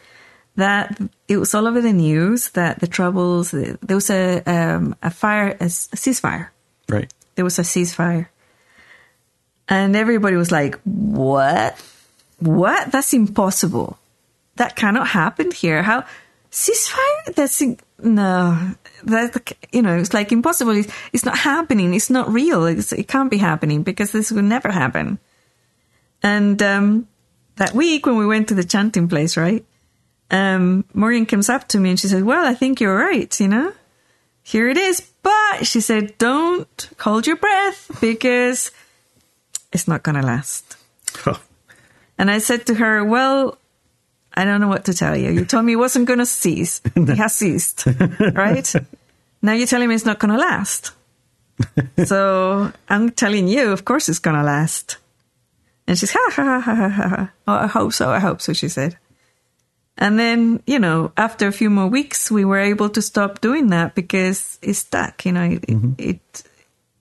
[0.55, 5.09] that it was all over the news that the troubles there was a um, a
[5.09, 6.49] fire a, a ceasefire.
[6.89, 7.11] Right.
[7.35, 8.27] There was a ceasefire.
[9.67, 11.81] And everybody was like what?
[12.39, 12.91] What?
[12.91, 13.97] That's impossible.
[14.57, 15.81] That cannot happen here.
[15.81, 16.05] How
[16.51, 17.33] ceasefire?
[17.35, 17.61] That's
[17.99, 18.75] no.
[19.03, 20.73] That you know it's like impossible.
[20.73, 21.93] It's, it's not happening.
[21.93, 22.65] It's not real.
[22.65, 25.17] It's, it can't be happening because this will never happen.
[26.21, 27.07] And um,
[27.55, 29.65] that week when we went to the chanting place right
[30.33, 33.47] um, Maureen comes up to me and she said, Well, I think you're right, you
[33.47, 33.71] know?
[34.41, 34.99] Here it is.
[35.21, 38.71] But she said, Don't hold your breath because
[39.71, 40.75] it's not going to last.
[41.27, 41.39] Oh.
[42.17, 43.59] And I said to her, Well,
[44.33, 45.29] I don't know what to tell you.
[45.29, 46.81] You told me it wasn't going to cease.
[46.95, 47.85] It has ceased,
[48.33, 48.73] right?
[49.43, 50.93] now you're telling me it's not going to last.
[52.05, 54.97] so I'm telling you, of course it's going to last.
[55.85, 57.31] And she's, ha, ha, ha, ha, ha, ha.
[57.47, 58.09] Oh, I hope so.
[58.09, 58.97] I hope so, she said.
[59.97, 63.67] And then, you know, after a few more weeks, we were able to stop doing
[63.67, 65.93] that because it stuck, you know, it, mm-hmm.
[65.97, 66.43] it,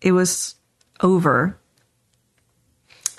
[0.00, 0.56] it, was
[1.00, 1.56] over.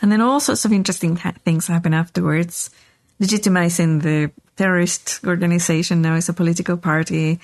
[0.02, 2.70] And then all sorts of interesting ha- things happen afterwards.
[3.20, 7.40] Legitimizing the terrorist organization now as a political party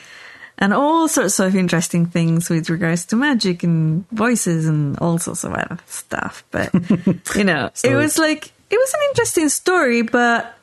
[0.60, 5.44] and all sorts of interesting things with regards to magic and voices and all sorts
[5.44, 6.44] of other stuff.
[6.52, 6.74] But,
[7.36, 10.59] you know, so, it was like, it was an interesting story, but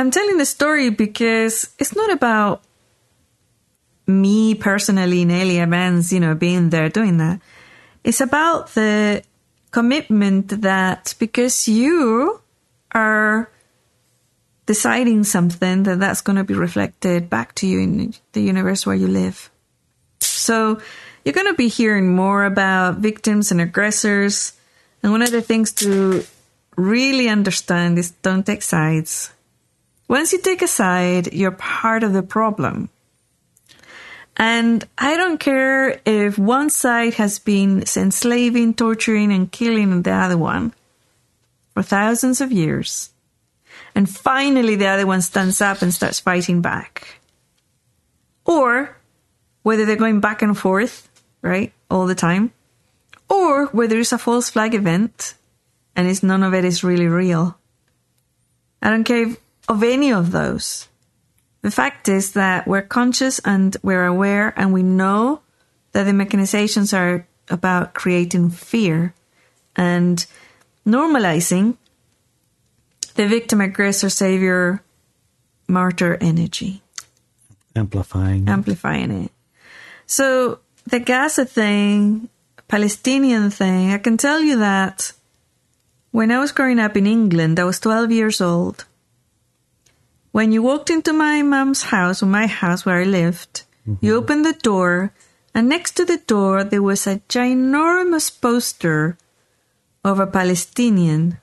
[0.00, 2.62] I'm telling the story because it's not about
[4.06, 7.42] me personally, Inelia Benz, you know, being there doing that.
[8.02, 9.22] It's about the
[9.72, 12.40] commitment that because you
[12.92, 13.50] are
[14.64, 18.96] deciding something that that's going to be reflected back to you in the universe where
[18.96, 19.50] you live.
[20.22, 20.80] So
[21.26, 24.54] you're going to be hearing more about victims and aggressors.
[25.02, 26.24] And one of the things to
[26.76, 29.30] really understand is don't take sides.
[30.10, 32.88] Once you take a side, you're part of the problem.
[34.36, 40.36] And I don't care if one side has been enslaving, torturing, and killing the other
[40.36, 40.74] one
[41.74, 43.10] for thousands of years.
[43.94, 47.20] And finally, the other one stands up and starts fighting back.
[48.44, 48.96] Or
[49.62, 51.08] whether they're going back and forth,
[51.40, 52.52] right, all the time.
[53.28, 55.34] Or whether it's a false flag event
[55.94, 57.56] and it's none of it is really real.
[58.82, 59.36] I don't care if
[59.70, 60.88] of any of those.
[61.62, 65.42] The fact is that we're conscious and we're aware and we know
[65.92, 69.14] that the mechanizations are about creating fear
[69.76, 70.26] and
[70.84, 71.76] normalizing
[73.14, 74.82] the victim, aggressor, savior,
[75.68, 76.82] martyr energy.
[77.76, 78.48] Amplifying.
[78.48, 79.32] Amplifying it.
[80.06, 82.28] So the Gaza thing,
[82.66, 85.12] Palestinian thing, I can tell you that
[86.10, 88.84] when I was growing up in England, I was 12 years old.
[90.32, 94.04] When you walked into my mom's house or my house where I lived, mm-hmm.
[94.04, 95.12] you opened the door,
[95.54, 99.18] and next to the door there was a ginormous poster
[100.04, 101.38] of a Palestinian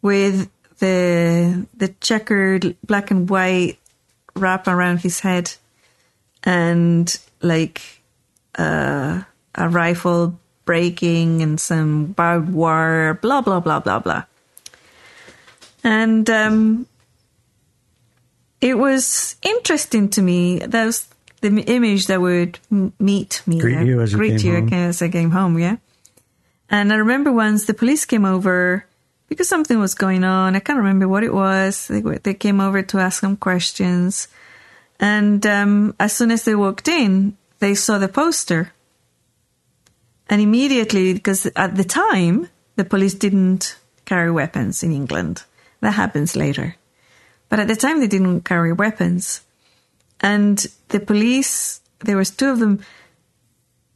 [0.00, 3.78] with the the checkered black and white
[4.34, 5.54] wrap around his head
[6.44, 8.02] and like
[8.58, 9.22] uh,
[9.54, 14.24] a rifle breaking and some barbed wire, blah blah blah blah blah.
[15.84, 16.86] And um,
[18.62, 20.60] it was interesting to me.
[20.60, 21.08] That was
[21.42, 25.32] the image that would meet me, greet you as you, greet you as I came
[25.32, 25.58] home.
[25.58, 25.76] Yeah,
[26.70, 28.86] and I remember once the police came over
[29.28, 30.54] because something was going on.
[30.54, 31.88] I can't remember what it was.
[31.88, 34.28] They, they came over to ask some questions,
[35.00, 38.72] and um, as soon as they walked in, they saw the poster,
[40.30, 45.42] and immediately, because at the time the police didn't carry weapons in England.
[45.80, 46.76] That happens later.
[47.52, 49.42] But at the time, they didn't carry weapons.
[50.20, 50.56] And
[50.88, 52.80] the police, there was two of them,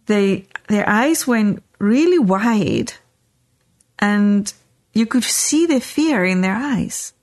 [0.04, 2.92] they, their eyes went really wide
[3.98, 4.52] and
[4.92, 7.14] you could see the fear in their eyes.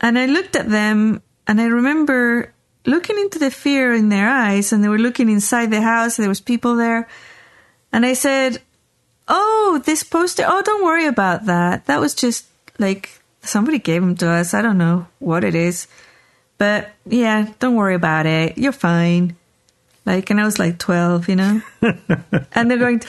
[0.00, 2.54] And I looked at them and I remember
[2.86, 6.16] looking into the fear in their eyes and they were looking inside the house.
[6.16, 7.08] There was people there.
[7.92, 8.62] And I said,
[9.26, 10.44] Oh, this poster.
[10.46, 11.86] Oh, don't worry about that.
[11.86, 12.46] That was just
[12.78, 14.54] like somebody gave them to us.
[14.54, 15.86] I don't know what it is.
[16.58, 18.58] But yeah, don't worry about it.
[18.58, 19.36] You're fine.
[20.06, 21.62] Like, and I was like 12, you know?
[22.52, 23.02] and they're going,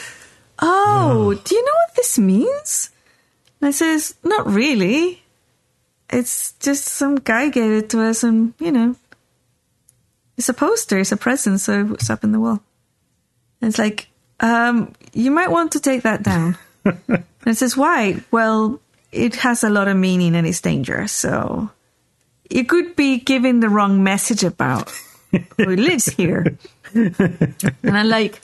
[0.59, 2.89] Oh, do you know what this means?
[3.59, 5.21] And I says, Not really.
[6.09, 8.95] It's just some guy gave it to us, and, you know,
[10.37, 12.61] it's a poster, it's a present, so it's up in the wall.
[13.59, 14.07] And it's like,
[14.39, 16.57] um, you might want to take that down.
[16.85, 18.21] and it says, why?
[18.29, 18.79] Well,
[19.15, 21.69] it has a lot of meaning and it's dangerous, so
[22.49, 24.91] it could be giving the wrong message about
[25.57, 26.57] who lives here.
[26.93, 28.41] and I'm like,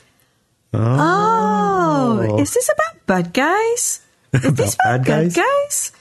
[0.74, 2.38] oh, Oh.
[2.38, 4.00] is this about bad guys?
[4.32, 5.36] Is this About about bad bad guys?
[5.36, 5.92] guys?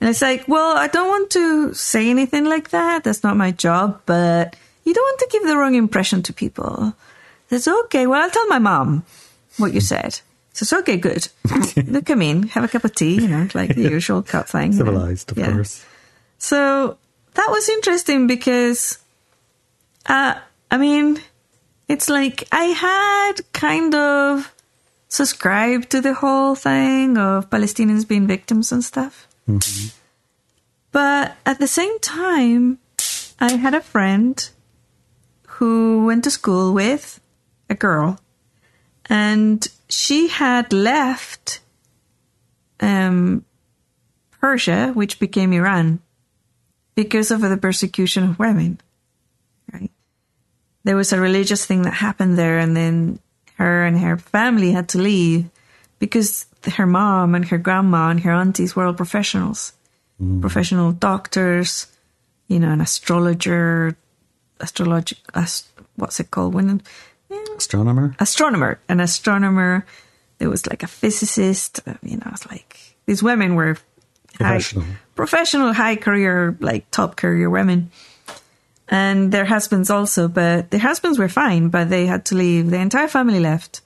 [0.00, 3.02] And it's like, well, I don't want to say anything like that.
[3.04, 4.54] That's not my job, but
[4.84, 6.94] you don't want to give the wrong impression to people.
[7.48, 8.06] That's okay.
[8.06, 9.04] Well, I'll tell my mom
[9.56, 10.20] what you said.
[10.58, 11.28] So it's okay, good.
[11.86, 14.72] Look, come in, have a cup of tea, you know, like the usual cup thing.
[14.72, 14.90] you know.
[14.90, 15.52] Civilized, of Yeah.
[15.52, 15.84] course.
[16.38, 16.98] So
[17.34, 18.98] that was interesting because,
[20.06, 20.34] uh,
[20.70, 21.20] I mean,
[21.86, 24.52] it's like I had kind of
[25.08, 29.28] subscribed to the whole thing of Palestinians being victims and stuff.
[30.90, 32.78] But at the same time,
[33.38, 34.34] I had a friend
[35.62, 37.20] who went to school with
[37.70, 38.18] a girl,
[39.08, 41.60] and she had left
[42.80, 43.44] um,
[44.40, 46.00] Persia, which became Iran,
[46.94, 48.80] because of the persecution of women.
[49.72, 49.90] Right?
[50.84, 53.18] There was a religious thing that happened there, and then
[53.56, 55.50] her and her family had to leave
[55.98, 59.72] because her mom and her grandma and her aunties were all professionals,
[60.40, 61.86] professional doctors,
[62.48, 63.96] you know, an astrologer,
[64.60, 66.54] astrology, ast- what's it called?
[66.54, 66.82] When
[67.56, 68.14] Astronomer?
[68.20, 69.84] astronomer, an astronomer.
[70.38, 71.80] There was like a physicist.
[71.86, 73.74] uh, You know, it's like these women were
[74.38, 74.84] high- Professional.
[75.16, 77.90] professional, high career, like top career women,
[78.88, 80.28] and their husbands also.
[80.28, 82.70] But their husbands were fine, but they had to leave.
[82.70, 83.80] The entire family left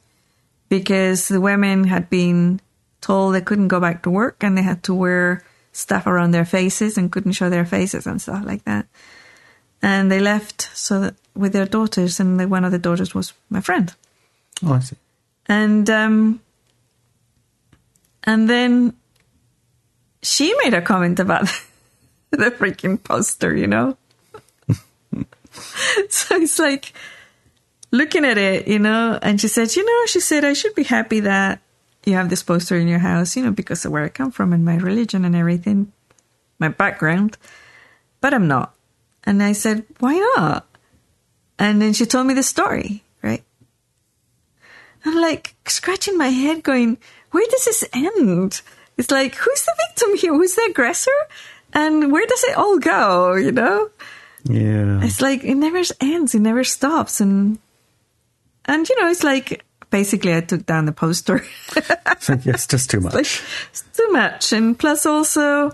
[0.68, 2.60] because the women had been
[3.00, 6.44] told they couldn't go back to work and they had to wear stuff around their
[6.44, 8.86] faces and couldn't show their faces and stuff like that.
[9.82, 13.32] And they left so that with their daughters, and the, one of the daughters was
[13.50, 13.92] my friend.
[14.64, 14.96] Oh, I see.
[15.46, 16.40] And um,
[18.24, 18.94] and then
[20.22, 21.46] she made a comment about
[22.30, 23.96] the freaking poster, you know.
[26.08, 26.92] so it's like
[27.90, 30.84] looking at it, you know, and she said, you know, she said I should be
[30.84, 31.60] happy that
[32.04, 34.52] you have this poster in your house, you know, because of where I come from
[34.52, 35.92] and my religion and everything,
[36.58, 37.36] my background,
[38.20, 38.74] but I'm not.
[39.24, 40.66] And I said, why not?
[41.58, 43.44] And then she told me the story, right?
[45.04, 46.98] I'm like scratching my head, going,
[47.30, 48.62] where does this end?
[48.96, 50.32] It's like, who's the victim here?
[50.34, 51.10] Who's the aggressor?
[51.72, 53.34] And where does it all go?
[53.34, 53.90] You know?
[54.44, 55.00] Yeah.
[55.02, 57.20] It's like it never ends, it never stops.
[57.20, 57.58] And,
[58.64, 61.44] and you know, it's like basically I took down the poster.
[61.76, 63.14] it's just too much.
[63.14, 63.26] like,
[63.70, 64.52] it's too much.
[64.52, 65.72] And plus also,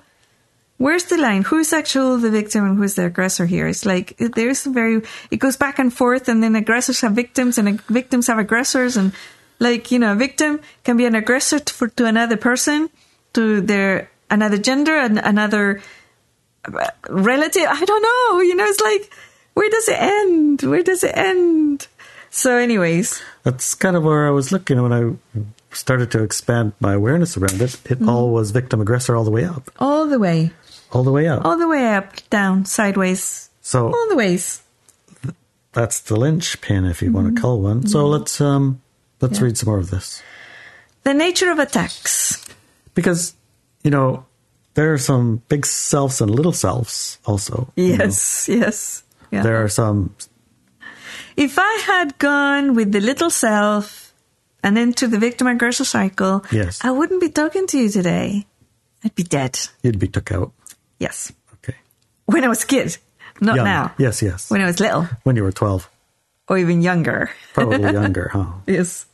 [0.79, 1.43] where's the line?
[1.43, 3.67] Who's actually the victim and who's the aggressor here?
[3.69, 7.13] It's like it- there's a very it goes back and forth, and then aggressors have
[7.13, 9.13] victims, and victims have aggressors, and
[9.59, 12.89] like you know, a victim can be an aggressor to, for, to another person,
[13.35, 15.81] to their another gender, and another
[16.65, 17.67] uh, relative.
[17.67, 18.41] I don't know.
[18.41, 19.13] You know, it's like
[19.55, 20.63] where does it end?
[20.63, 21.89] Where does it end?
[22.31, 25.17] So, anyways, That's kind of where I was looking when I
[25.73, 27.75] started to expand my awareness around it.
[27.89, 28.09] It Mm-hmm.
[28.09, 29.71] all was victim aggressor all the way up.
[29.81, 30.53] all the way,
[30.93, 31.45] All the way up.
[31.45, 34.63] all the way up, down, sideways, so all the ways.
[35.73, 37.87] that's the linchpin, if you want to call one.
[37.87, 38.81] So let's um
[39.21, 39.45] let's Mm-hmm.
[39.45, 39.47] Yeah.
[39.49, 40.23] read some more of this
[41.05, 42.45] The nature of attacks.
[42.95, 43.35] because
[43.85, 44.25] you know
[44.75, 47.73] there are some big selves and little selves also.
[47.77, 48.05] you know.
[48.05, 49.03] Yes, yes.
[49.31, 49.43] Yeah.
[49.43, 50.15] There are some.
[51.37, 54.13] If I had gone with the little self
[54.63, 56.81] and into the victim aggressor cycle, Yes.
[56.83, 58.47] I wouldn't be talking to you today.
[59.05, 59.59] I'd be dead.
[59.83, 60.53] You'd be took out.
[60.99, 61.33] Yes.
[61.55, 61.77] Okay.
[62.27, 62.97] When I was a kid,
[63.41, 63.65] not Young.
[63.65, 63.95] now.
[63.99, 64.51] Yes, yes.
[64.51, 65.89] When I was little When you were twelve,
[66.49, 67.31] or even younger.
[67.55, 68.47] probably younger, huh?
[68.67, 69.07] Yes.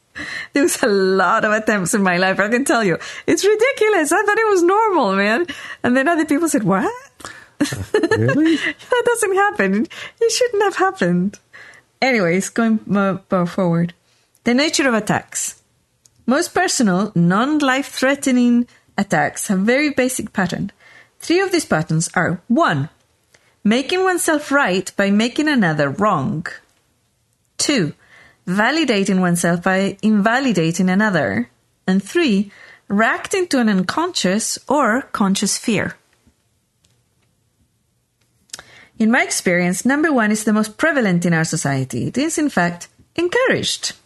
[0.52, 2.38] There was a lot of attempts in my life.
[2.38, 2.98] I can tell you.
[3.26, 4.12] It's ridiculous.
[4.12, 5.46] I thought it was normal, man.
[5.82, 6.86] And then other people said, what?
[7.60, 7.82] Uh,
[8.16, 8.56] really?
[8.90, 9.86] that doesn't happen.
[10.20, 11.40] It shouldn't have happened.
[12.00, 12.78] Anyways, going
[13.46, 13.94] forward.
[14.44, 15.60] The nature of attacks.
[16.26, 20.70] Most personal, non life threatening attacks have very basic pattern.
[21.24, 22.90] Three of these patterns are one,
[23.66, 26.46] Making oneself right by making another wrong.
[27.56, 27.94] 2.
[28.46, 31.48] Validating oneself by invalidating another.
[31.86, 32.52] And 3.
[32.88, 35.96] Reacting to an unconscious or conscious fear.
[38.98, 42.08] In my experience, number one is the most prevalent in our society.
[42.08, 43.96] It is, in fact, encouraged.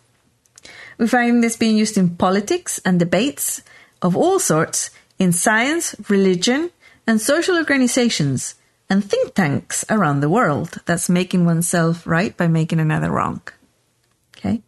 [0.99, 3.61] We find this being used in politics and debates
[4.03, 6.71] of all sorts, in science, religion,
[7.09, 8.55] and social organizations,
[8.91, 10.77] and think tanks around the world.
[10.85, 13.41] That's making oneself right by making another wrong.
[14.37, 14.61] Okay?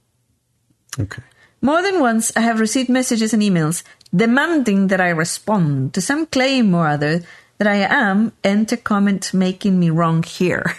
[0.99, 1.23] Okay.
[1.61, 3.83] More than once, I have received messages and emails
[4.17, 7.21] demanding that I respond to some claim or other
[7.59, 10.75] that I am enter comment making me wrong here.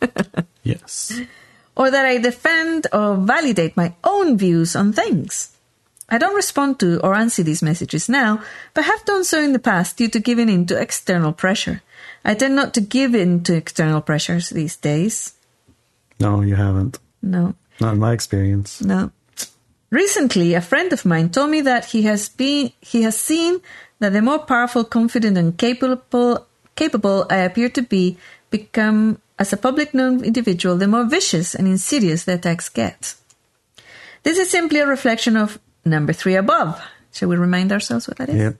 [0.62, 1.18] Yes.
[1.74, 5.56] or that I defend or validate my own views on things.
[6.10, 8.42] I don't respond to or answer these messages now,
[8.74, 11.82] but have done so in the past due to giving in to external pressure.
[12.24, 15.34] I tend not to give in to external pressures these days.
[16.18, 16.98] No, you haven't.
[17.22, 18.80] No, Not in my experience.
[18.82, 19.10] no.
[19.90, 23.60] Recently, a friend of mine told me that he has been he has seen
[23.98, 26.46] that the more powerful, confident, and capable
[26.76, 28.16] capable I appear to be
[28.50, 33.14] become as a public known individual, the more vicious and insidious the attacks get.
[34.22, 35.58] This is simply a reflection of
[35.90, 36.80] number three above.
[37.12, 38.36] Shall we remind ourselves what that is?
[38.36, 38.56] Yep.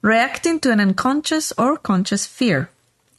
[0.00, 2.70] Reacting to an unconscious or conscious fear.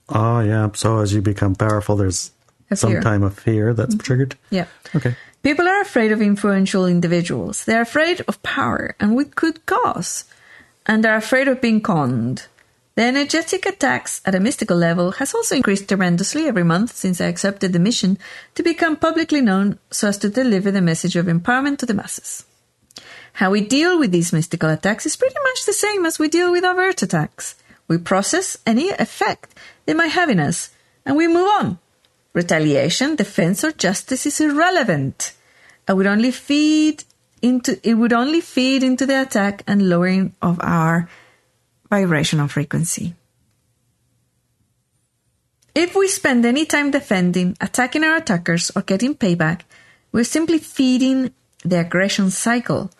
[0.09, 0.69] Oh, yeah.
[0.73, 2.31] So as you become powerful, there's
[2.73, 4.03] some time of fear that's mm-hmm.
[4.03, 4.35] triggered.
[4.49, 4.65] Yeah.
[4.95, 5.15] Okay.
[5.43, 7.65] People are afraid of influential individuals.
[7.65, 10.25] They're afraid of power and with could cause.
[10.85, 12.47] And they're afraid of being conned.
[12.95, 17.25] The energetic attacks at a mystical level has also increased tremendously every month since I
[17.25, 18.19] accepted the mission
[18.55, 22.45] to become publicly known so as to deliver the message of empowerment to the masses.
[23.33, 26.51] How we deal with these mystical attacks is pretty much the same as we deal
[26.51, 27.55] with overt attacks.
[27.87, 29.53] We process any effect
[29.85, 30.69] they might have in us,
[31.05, 31.79] and we move on.
[32.33, 35.33] Retaliation, defense, or justice is irrelevant.
[35.87, 37.03] I would only feed
[37.41, 41.09] into it would only feed into the attack and lowering of our
[41.89, 43.15] vibrational frequency.
[45.75, 49.61] If we spend any time defending, attacking our attackers, or getting payback,
[50.11, 51.33] we're simply feeding
[51.65, 52.91] the aggression cycle.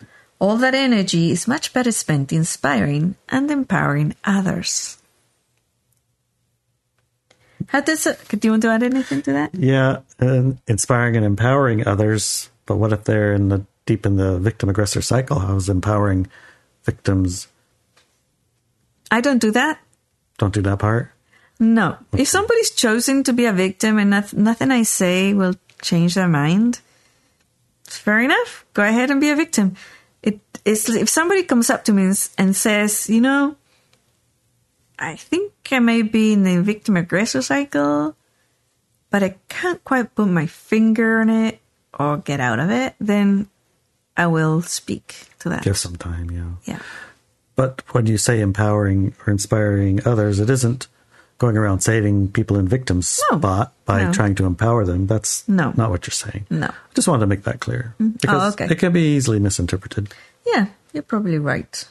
[0.44, 5.00] All that energy is much better spent inspiring and empowering others.
[7.68, 9.54] How does it, do you want to add anything to that?
[9.54, 10.00] Yeah.
[10.18, 12.50] And inspiring and empowering others.
[12.66, 15.38] But what if they're in the deep in the victim aggressor cycle?
[15.38, 16.26] How's empowering
[16.82, 17.48] victims?
[19.10, 19.80] I don't do that.
[20.36, 21.10] Don't do that part.
[21.58, 21.96] No.
[22.12, 26.28] If somebody's chosen to be a victim and noth- nothing I say will change their
[26.28, 26.80] mind,
[27.84, 28.66] fair enough.
[28.74, 29.76] Go ahead and be a victim.
[30.24, 33.56] It is if somebody comes up to me and, and says, you know,
[34.98, 38.16] I think I may be in the victim aggressor cycle,
[39.10, 41.60] but I can't quite put my finger on it
[41.92, 43.48] or get out of it, then
[44.16, 45.62] I will speak to that.
[45.62, 46.74] Give some time, yeah.
[46.74, 46.82] Yeah.
[47.54, 50.88] But when you say empowering or inspiring others, it isn't
[51.38, 53.38] going around saving people in victims No.
[53.38, 54.12] spot by No.
[54.12, 55.06] trying to empower them.
[55.06, 55.72] That's No.
[55.76, 56.46] not what you're saying.
[56.50, 56.66] No.
[56.68, 58.66] I just wanted to make that clear because Oh, okay.
[58.72, 60.14] it can be easily misinterpreted.
[60.46, 61.84] Yeah, you're probably right.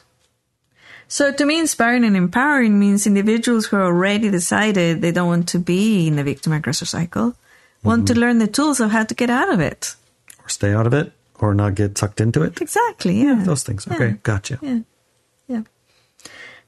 [1.08, 5.48] So to me, inspiring and empowering means individuals who are already decided they don't want
[5.50, 7.36] to be in the victim aggressor cycle
[7.82, 8.14] want Mm-hmm.
[8.14, 9.94] to learn the tools of how to get out of it.
[10.42, 12.60] Or stay out of it or not get sucked into it.
[12.62, 13.22] Exactly.
[13.22, 13.42] Yeah.
[13.44, 13.86] Those things.
[13.86, 13.94] Yeah.
[13.96, 14.58] Okay, gotcha.
[14.62, 14.78] Yeah.
[15.46, 15.62] Yeah.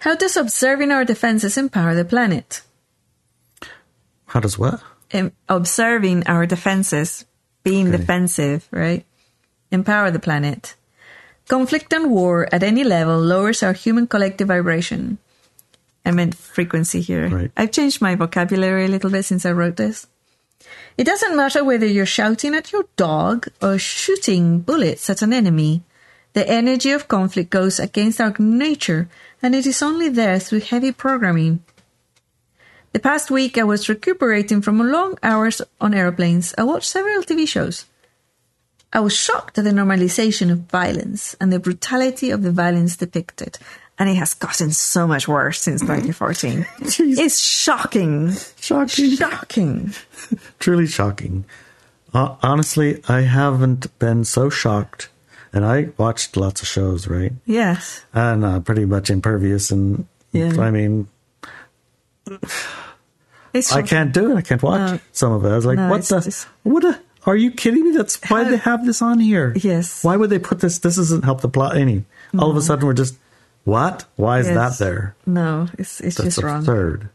[0.00, 2.60] How does observing our defenses empower the planet?
[4.36, 4.82] How does what?
[5.48, 7.24] Observing our defenses,
[7.64, 7.96] being Okay.
[7.96, 9.06] defensive, right?
[9.72, 10.74] Empower the planet.
[11.48, 15.16] Conflict and war at any level lowers our human collective vibration.
[16.04, 17.30] I meant frequency here.
[17.30, 17.50] Right.
[17.56, 20.06] I've changed my vocabulary a little bit since I wrote this.
[20.98, 25.82] It doesn't matter whether you're shouting at your dog or shooting bullets at an enemy.
[26.34, 29.08] The energy of conflict goes against our nature,
[29.40, 31.64] and it is only there through heavy programming.
[32.96, 36.54] The past week, I was recuperating from long hours on airplanes.
[36.56, 37.84] I watched several TV shows.
[38.90, 43.58] I was shocked at the normalization of violence and the brutality of the violence depicted.
[43.98, 46.66] And it has gotten so much worse since 2014.
[46.80, 48.32] it's shocking.
[48.58, 49.10] Shocking.
[49.10, 49.92] Shocking.
[50.58, 51.44] Truly shocking.
[52.14, 55.10] Uh, honestly, I haven't been so shocked.
[55.52, 57.32] And I watched lots of shows, right?
[57.44, 58.06] Yes.
[58.14, 59.70] And uh, pretty much impervious.
[59.70, 60.58] And Yeah.
[60.58, 61.08] I mean,
[63.58, 64.36] It's I can't do it.
[64.36, 64.98] I can't watch No.
[65.12, 65.48] some of it.
[65.50, 66.20] I was like, No, what the?
[66.20, 67.96] just- What a, Are you kidding me?
[67.96, 69.52] That's why How- they have this on here.
[69.56, 70.04] Yes.
[70.04, 70.78] Why would they put this?
[70.78, 72.04] This doesn't help the plot any.
[72.38, 73.16] All of a sudden, we're just,
[73.64, 74.04] what?
[74.16, 74.78] Why is Yes.
[74.78, 75.14] that there?
[75.26, 76.58] No, it's it's That's just wrong.
[76.60, 77.08] absurd.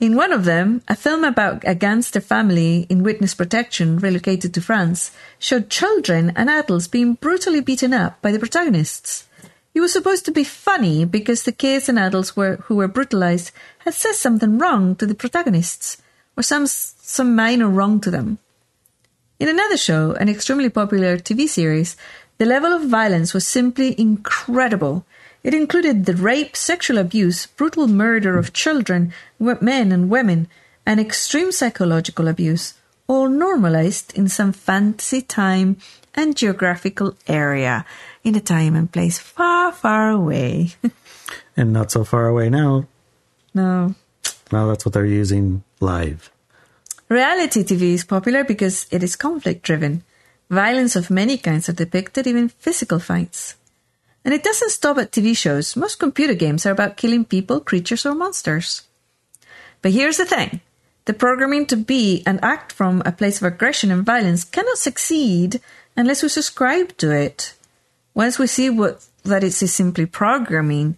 [0.00, 4.60] In one of them, a film about a gangster family in witness protection relocated to
[4.60, 9.28] France showed children and adults being brutally beaten up by the protagonists.
[9.74, 13.52] It was supposed to be funny because the kids and adults were, who were brutalized
[13.80, 15.96] had said something wrong to the protagonists,
[16.36, 18.38] or some, some minor wrong to them.
[19.40, 21.96] In another show, an extremely popular TV series,
[22.36, 25.06] the level of violence was simply incredible.
[25.42, 30.48] It included the rape, sexual abuse, brutal murder of children, men and women,
[30.84, 32.74] and extreme psychological abuse,
[33.06, 35.78] all normalized in some fantasy time
[36.14, 37.84] and geographical area,
[38.24, 40.70] in a time and place far, far away.
[41.56, 42.86] and not so far away now.
[43.54, 43.94] No.
[44.50, 46.30] Now that's what they're using live.
[47.08, 50.02] Reality TV is popular because it is conflict driven.
[50.48, 53.56] Violence of many kinds are depicted, even physical fights.
[54.24, 55.76] And it doesn't stop at TV shows.
[55.76, 58.82] Most computer games are about killing people, creatures, or monsters.
[59.82, 60.60] But here's the thing
[61.04, 65.60] the programming to be and act from a place of aggression and violence cannot succeed
[65.96, 67.54] unless we subscribe to it.
[68.14, 70.96] Once we see what that it is simply programming,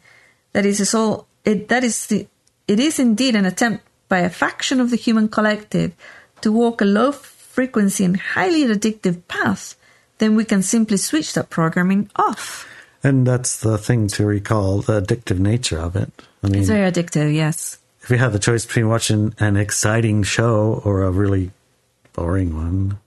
[0.53, 2.27] that is all it that is the
[2.67, 5.93] it is indeed an attempt by a faction of the human collective
[6.41, 9.77] to walk a low frequency and highly addictive path,
[10.19, 12.69] then we can simply switch that programming off.
[13.03, 16.11] And that's the thing to recall the addictive nature of it.
[16.43, 17.79] I mean, it's very addictive, yes.
[18.03, 21.51] If you have the choice between watching an exciting show or a really
[22.13, 22.99] boring one,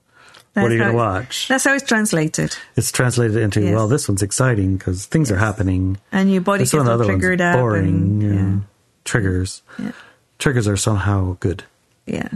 [0.54, 1.48] that's what are you going to watch?
[1.48, 2.56] That's how it's translated.
[2.76, 3.74] It's translated into, yes.
[3.74, 5.36] well, this one's exciting because things yes.
[5.36, 5.98] are happening.
[6.10, 7.56] And your body this gets all triggered up.
[7.56, 7.88] Boring.
[7.88, 8.34] And, yeah.
[8.34, 8.56] yeah.
[9.04, 9.62] Triggers.
[9.78, 9.92] Yeah.
[10.38, 11.64] Triggers are somehow good.
[12.06, 12.28] Yeah.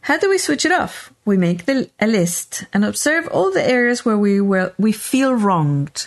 [0.00, 1.12] How do we switch it off?
[1.24, 5.34] We make the, a list and observe all the areas where we will, we feel
[5.34, 6.06] wronged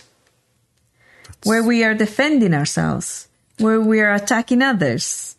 [1.44, 3.28] where we are defending ourselves,
[3.60, 5.36] where we are attacking others.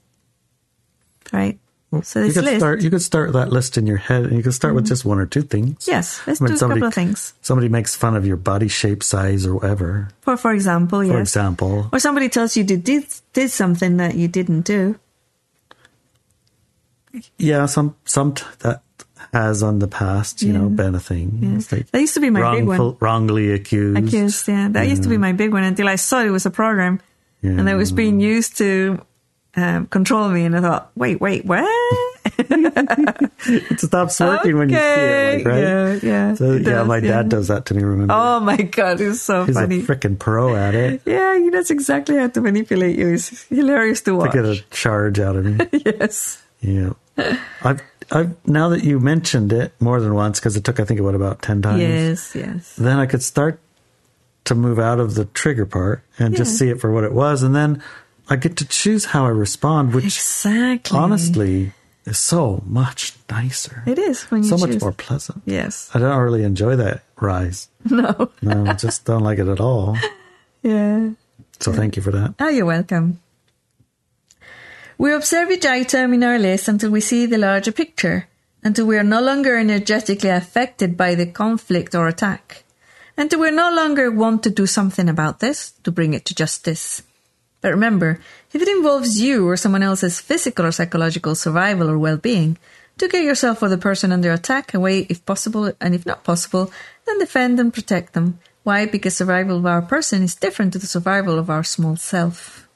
[1.33, 1.59] Right?
[1.91, 2.83] So this you could list, start.
[2.83, 4.77] You could start that list in your head, and you could start mm-hmm.
[4.77, 5.89] with just one or two things.
[5.89, 7.35] Yes, let's I mean, do somebody, a couple of things.
[7.43, 10.09] Somebody makes fun of your body shape, size, or whatever.
[10.21, 11.13] For for example, yes.
[11.13, 15.01] For example, or somebody tells you did did, did something that you didn't do.
[17.39, 18.83] Yeah, some some t- that
[19.33, 20.59] has on the past, you yeah.
[20.61, 21.41] know, been a thing.
[21.43, 21.77] Yeah.
[21.77, 22.97] Like that used to be my wrongful, big one.
[23.01, 23.99] Wrongly accused.
[23.99, 24.69] Accused, yeah.
[24.69, 24.91] That yeah.
[24.91, 27.01] used to be my big one until I saw it was a program
[27.43, 29.01] and that was being used to
[29.57, 30.45] um, control me.
[30.45, 31.65] And I thought, wait, wait, what?
[32.39, 34.55] it stops working okay.
[34.55, 35.63] when you see it, like, right?
[35.63, 36.35] Yeah, yeah.
[36.35, 38.15] So, yeah, does, my dad does that to me, remember?
[38.17, 39.77] Oh my God, it's so He's funny.
[39.77, 41.03] He's a freaking pro at it.
[41.11, 43.15] Yeah, he knows exactly how to manipulate you.
[43.15, 44.33] It's hilarious to watch.
[44.33, 45.67] To get a charge out of me.
[45.85, 46.43] yes.
[46.61, 46.93] Yeah.
[47.63, 47.83] I've
[48.13, 51.15] I've now that you mentioned it more than once because it took I think about
[51.15, 51.81] about ten times.
[51.81, 52.77] Yes, yes.
[52.77, 53.61] Then I could start
[54.45, 57.43] to move out of the trigger part and just see it for what it was,
[57.43, 57.83] and then
[58.31, 61.73] I get to choose how I respond, which exactly honestly
[62.05, 63.83] is so much nicer.
[63.87, 64.75] It is when you so choose.
[64.75, 65.43] much more pleasant.
[65.47, 67.69] Yes, I don't really enjoy that rise.
[67.91, 69.97] No, no, I just don't like it at all.
[70.63, 71.13] Yeah.
[71.59, 72.35] So thank you for that.
[72.39, 73.21] Oh, you're welcome.
[74.99, 78.29] We observe each item in our list until we see the larger picture,
[78.63, 82.65] until we are no longer energetically affected by the conflict or attack,
[83.17, 87.03] until we no longer want to do something about this to bring it to justice.
[87.61, 88.21] But remember,
[88.53, 92.59] if it involves you or someone else's physical or psychological survival or well being,
[92.99, 96.71] do get yourself or the person under attack away if possible, and if not possible,
[97.07, 98.39] then defend and protect them.
[98.63, 98.87] Why?
[98.87, 102.69] Because survival of our person is different to the survival of our small self.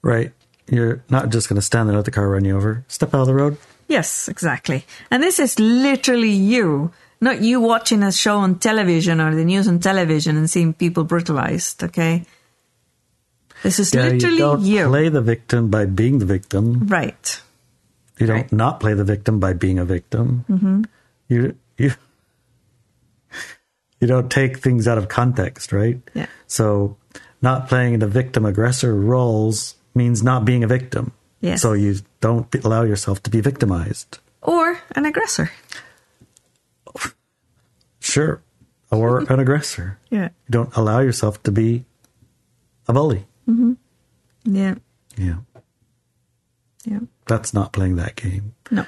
[0.00, 0.32] Right.
[0.66, 2.84] You're not just going to stand there and let the car run you over.
[2.88, 3.58] Step out of the road.
[3.86, 4.86] Yes, exactly.
[5.10, 6.90] And this is literally you,
[7.20, 11.04] not you watching a show on television or the news on television and seeing people
[11.04, 12.24] brutalized, okay?
[13.64, 14.38] This is yeah, literally you.
[14.38, 14.86] Don't you.
[14.88, 16.86] play the victim by being the victim.
[16.86, 17.40] Right.
[18.20, 18.52] You don't right.
[18.52, 20.44] not play the victim by being a victim.
[20.50, 20.82] Mm-hmm.
[21.28, 21.92] You you
[24.00, 25.98] you don't take things out of context, right?
[26.12, 26.26] Yeah.
[26.46, 26.98] So,
[27.40, 31.12] not playing the victim aggressor roles means not being a victim.
[31.40, 31.62] Yes.
[31.62, 34.18] So you don't allow yourself to be victimized.
[34.42, 35.50] Or an aggressor.
[38.00, 38.42] Sure.
[38.90, 39.98] Or an aggressor.
[40.10, 40.28] Yeah.
[40.48, 41.86] You don't allow yourself to be
[42.86, 43.26] a bully.
[43.48, 43.72] Mm-hmm.
[44.44, 44.74] Yeah.
[45.16, 45.36] Yeah.
[46.84, 47.00] Yeah.
[47.26, 48.54] That's not playing that game.
[48.70, 48.84] No.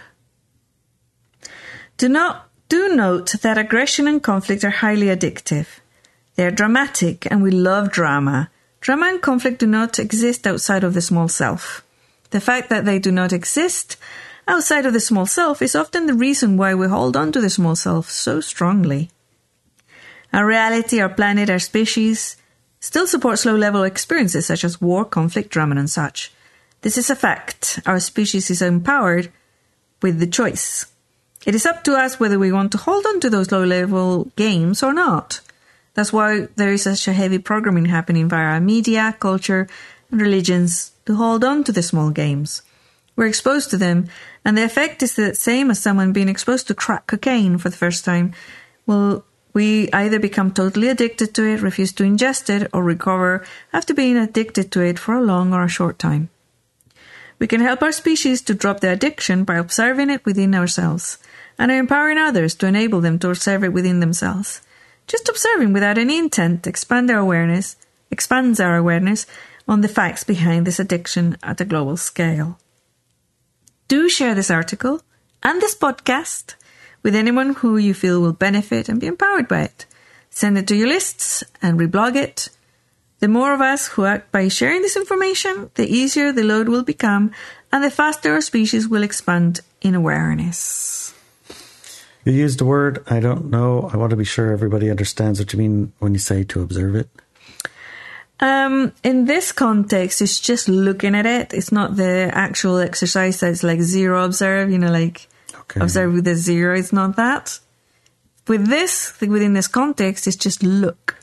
[1.96, 5.66] Do not do note that aggression and conflict are highly addictive.
[6.34, 8.50] They are dramatic and we love drama.
[8.80, 11.82] Drama and conflict do not exist outside of the small self.
[12.30, 13.96] The fact that they do not exist
[14.46, 17.50] outside of the small self is often the reason why we hold on to the
[17.50, 19.10] small self so strongly.
[20.32, 22.36] Our reality, our planet, our species
[22.86, 26.32] still supports low level experiences such as war, conflict, drama, and such.
[26.82, 27.80] This is a fact.
[27.84, 29.32] Our species is empowered
[30.02, 30.86] with the choice.
[31.44, 34.30] It is up to us whether we want to hold on to those low level
[34.36, 35.40] games or not.
[35.94, 39.66] That's why there is such a heavy programming happening via our media, culture,
[40.12, 42.62] and religions to hold on to the small games.
[43.16, 44.06] We're exposed to them,
[44.44, 47.76] and the effect is the same as someone being exposed to crack cocaine for the
[47.76, 48.32] first time.
[48.86, 49.24] Well,
[49.56, 53.42] we either become totally addicted to it, refuse to ingest it, or recover
[53.72, 56.28] after being addicted to it for a long or a short time.
[57.38, 61.16] We can help our species to drop the addiction by observing it within ourselves
[61.58, 64.60] and empowering others to enable them to observe it within themselves.
[65.06, 67.76] Just observing without any intent expand our awareness,
[68.10, 69.24] expands our awareness
[69.66, 72.58] on the facts behind this addiction at a global scale.
[73.88, 75.00] Do share this article
[75.42, 76.56] and this podcast
[77.06, 79.86] with anyone who you feel will benefit and be empowered by it.
[80.28, 82.48] Send it to your lists and reblog it.
[83.20, 86.82] The more of us who act by sharing this information, the easier the load will
[86.82, 87.30] become
[87.72, 91.14] and the faster our species will expand in awareness.
[92.24, 93.88] You used a word, I don't know.
[93.92, 96.96] I want to be sure everybody understands what you mean when you say to observe
[96.96, 97.08] it.
[98.40, 101.54] Um, in this context, it's just looking at it.
[101.54, 105.28] It's not the actual exercise that's like zero observe, you know, like
[105.70, 105.80] Okay.
[105.80, 106.76] observe with a zero.
[106.76, 107.58] It's not that.
[108.46, 111.16] With this, within this context, it's just look.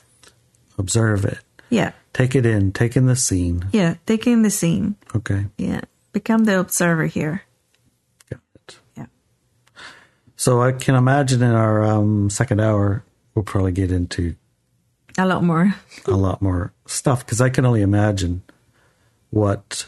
[0.76, 1.38] Observe it.
[1.70, 1.92] Yeah.
[2.12, 2.72] Take it in.
[2.72, 3.64] Take in the scene.
[3.72, 3.94] Yeah.
[4.06, 4.96] Take in the scene.
[5.16, 5.46] Okay.
[5.56, 5.80] Yeah.
[6.12, 7.42] Become the observer here.
[8.30, 8.78] Got it.
[8.96, 9.06] Yeah.
[10.36, 13.02] So I can imagine in our um, second hour,
[13.34, 14.36] we'll probably get into
[15.16, 15.74] A lot more.
[16.06, 18.42] a lot more stuff because I can only imagine
[19.30, 19.86] what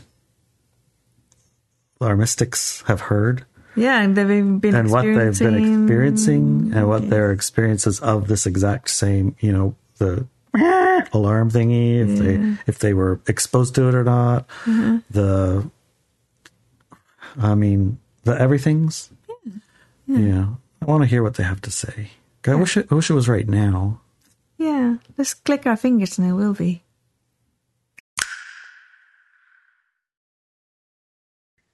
[2.00, 3.44] our mystics have heard
[3.76, 4.00] Yeah.
[4.00, 8.90] And they've been and what they've been experiencing- and what their experiences of this exact
[8.90, 10.26] same, you know, the
[11.12, 14.98] alarm thingy, if they if they were exposed to it or not, mm-hmm.
[15.10, 15.70] the
[17.38, 19.10] I mean the everything's.
[20.06, 20.46] Yeah.
[20.80, 22.10] I want to hear what they have to say.
[22.46, 24.00] I wish it, I wish it was right now.
[24.56, 24.96] Yeah.
[25.18, 26.82] Let's click our fingers and it will be.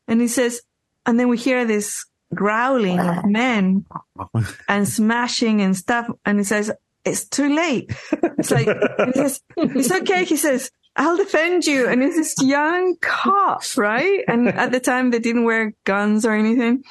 [0.09, 0.63] And he says,
[1.07, 3.85] and then we hear this growling of men
[4.69, 6.09] and smashing and stuff.
[6.25, 6.73] And he says,
[7.05, 7.93] it's too late.
[8.39, 10.25] It's like, he says, it's okay.
[10.25, 11.87] He says, I'll defend you.
[11.87, 14.25] And it's this young cop, right?
[14.27, 16.83] And at the time they didn't wear guns or anything.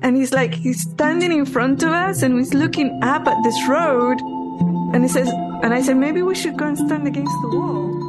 [0.00, 3.68] And he's like, he's standing in front of us and he's looking up at this
[3.68, 4.20] road.
[4.94, 7.99] And he says, and I said, maybe we should go and stand against the wall.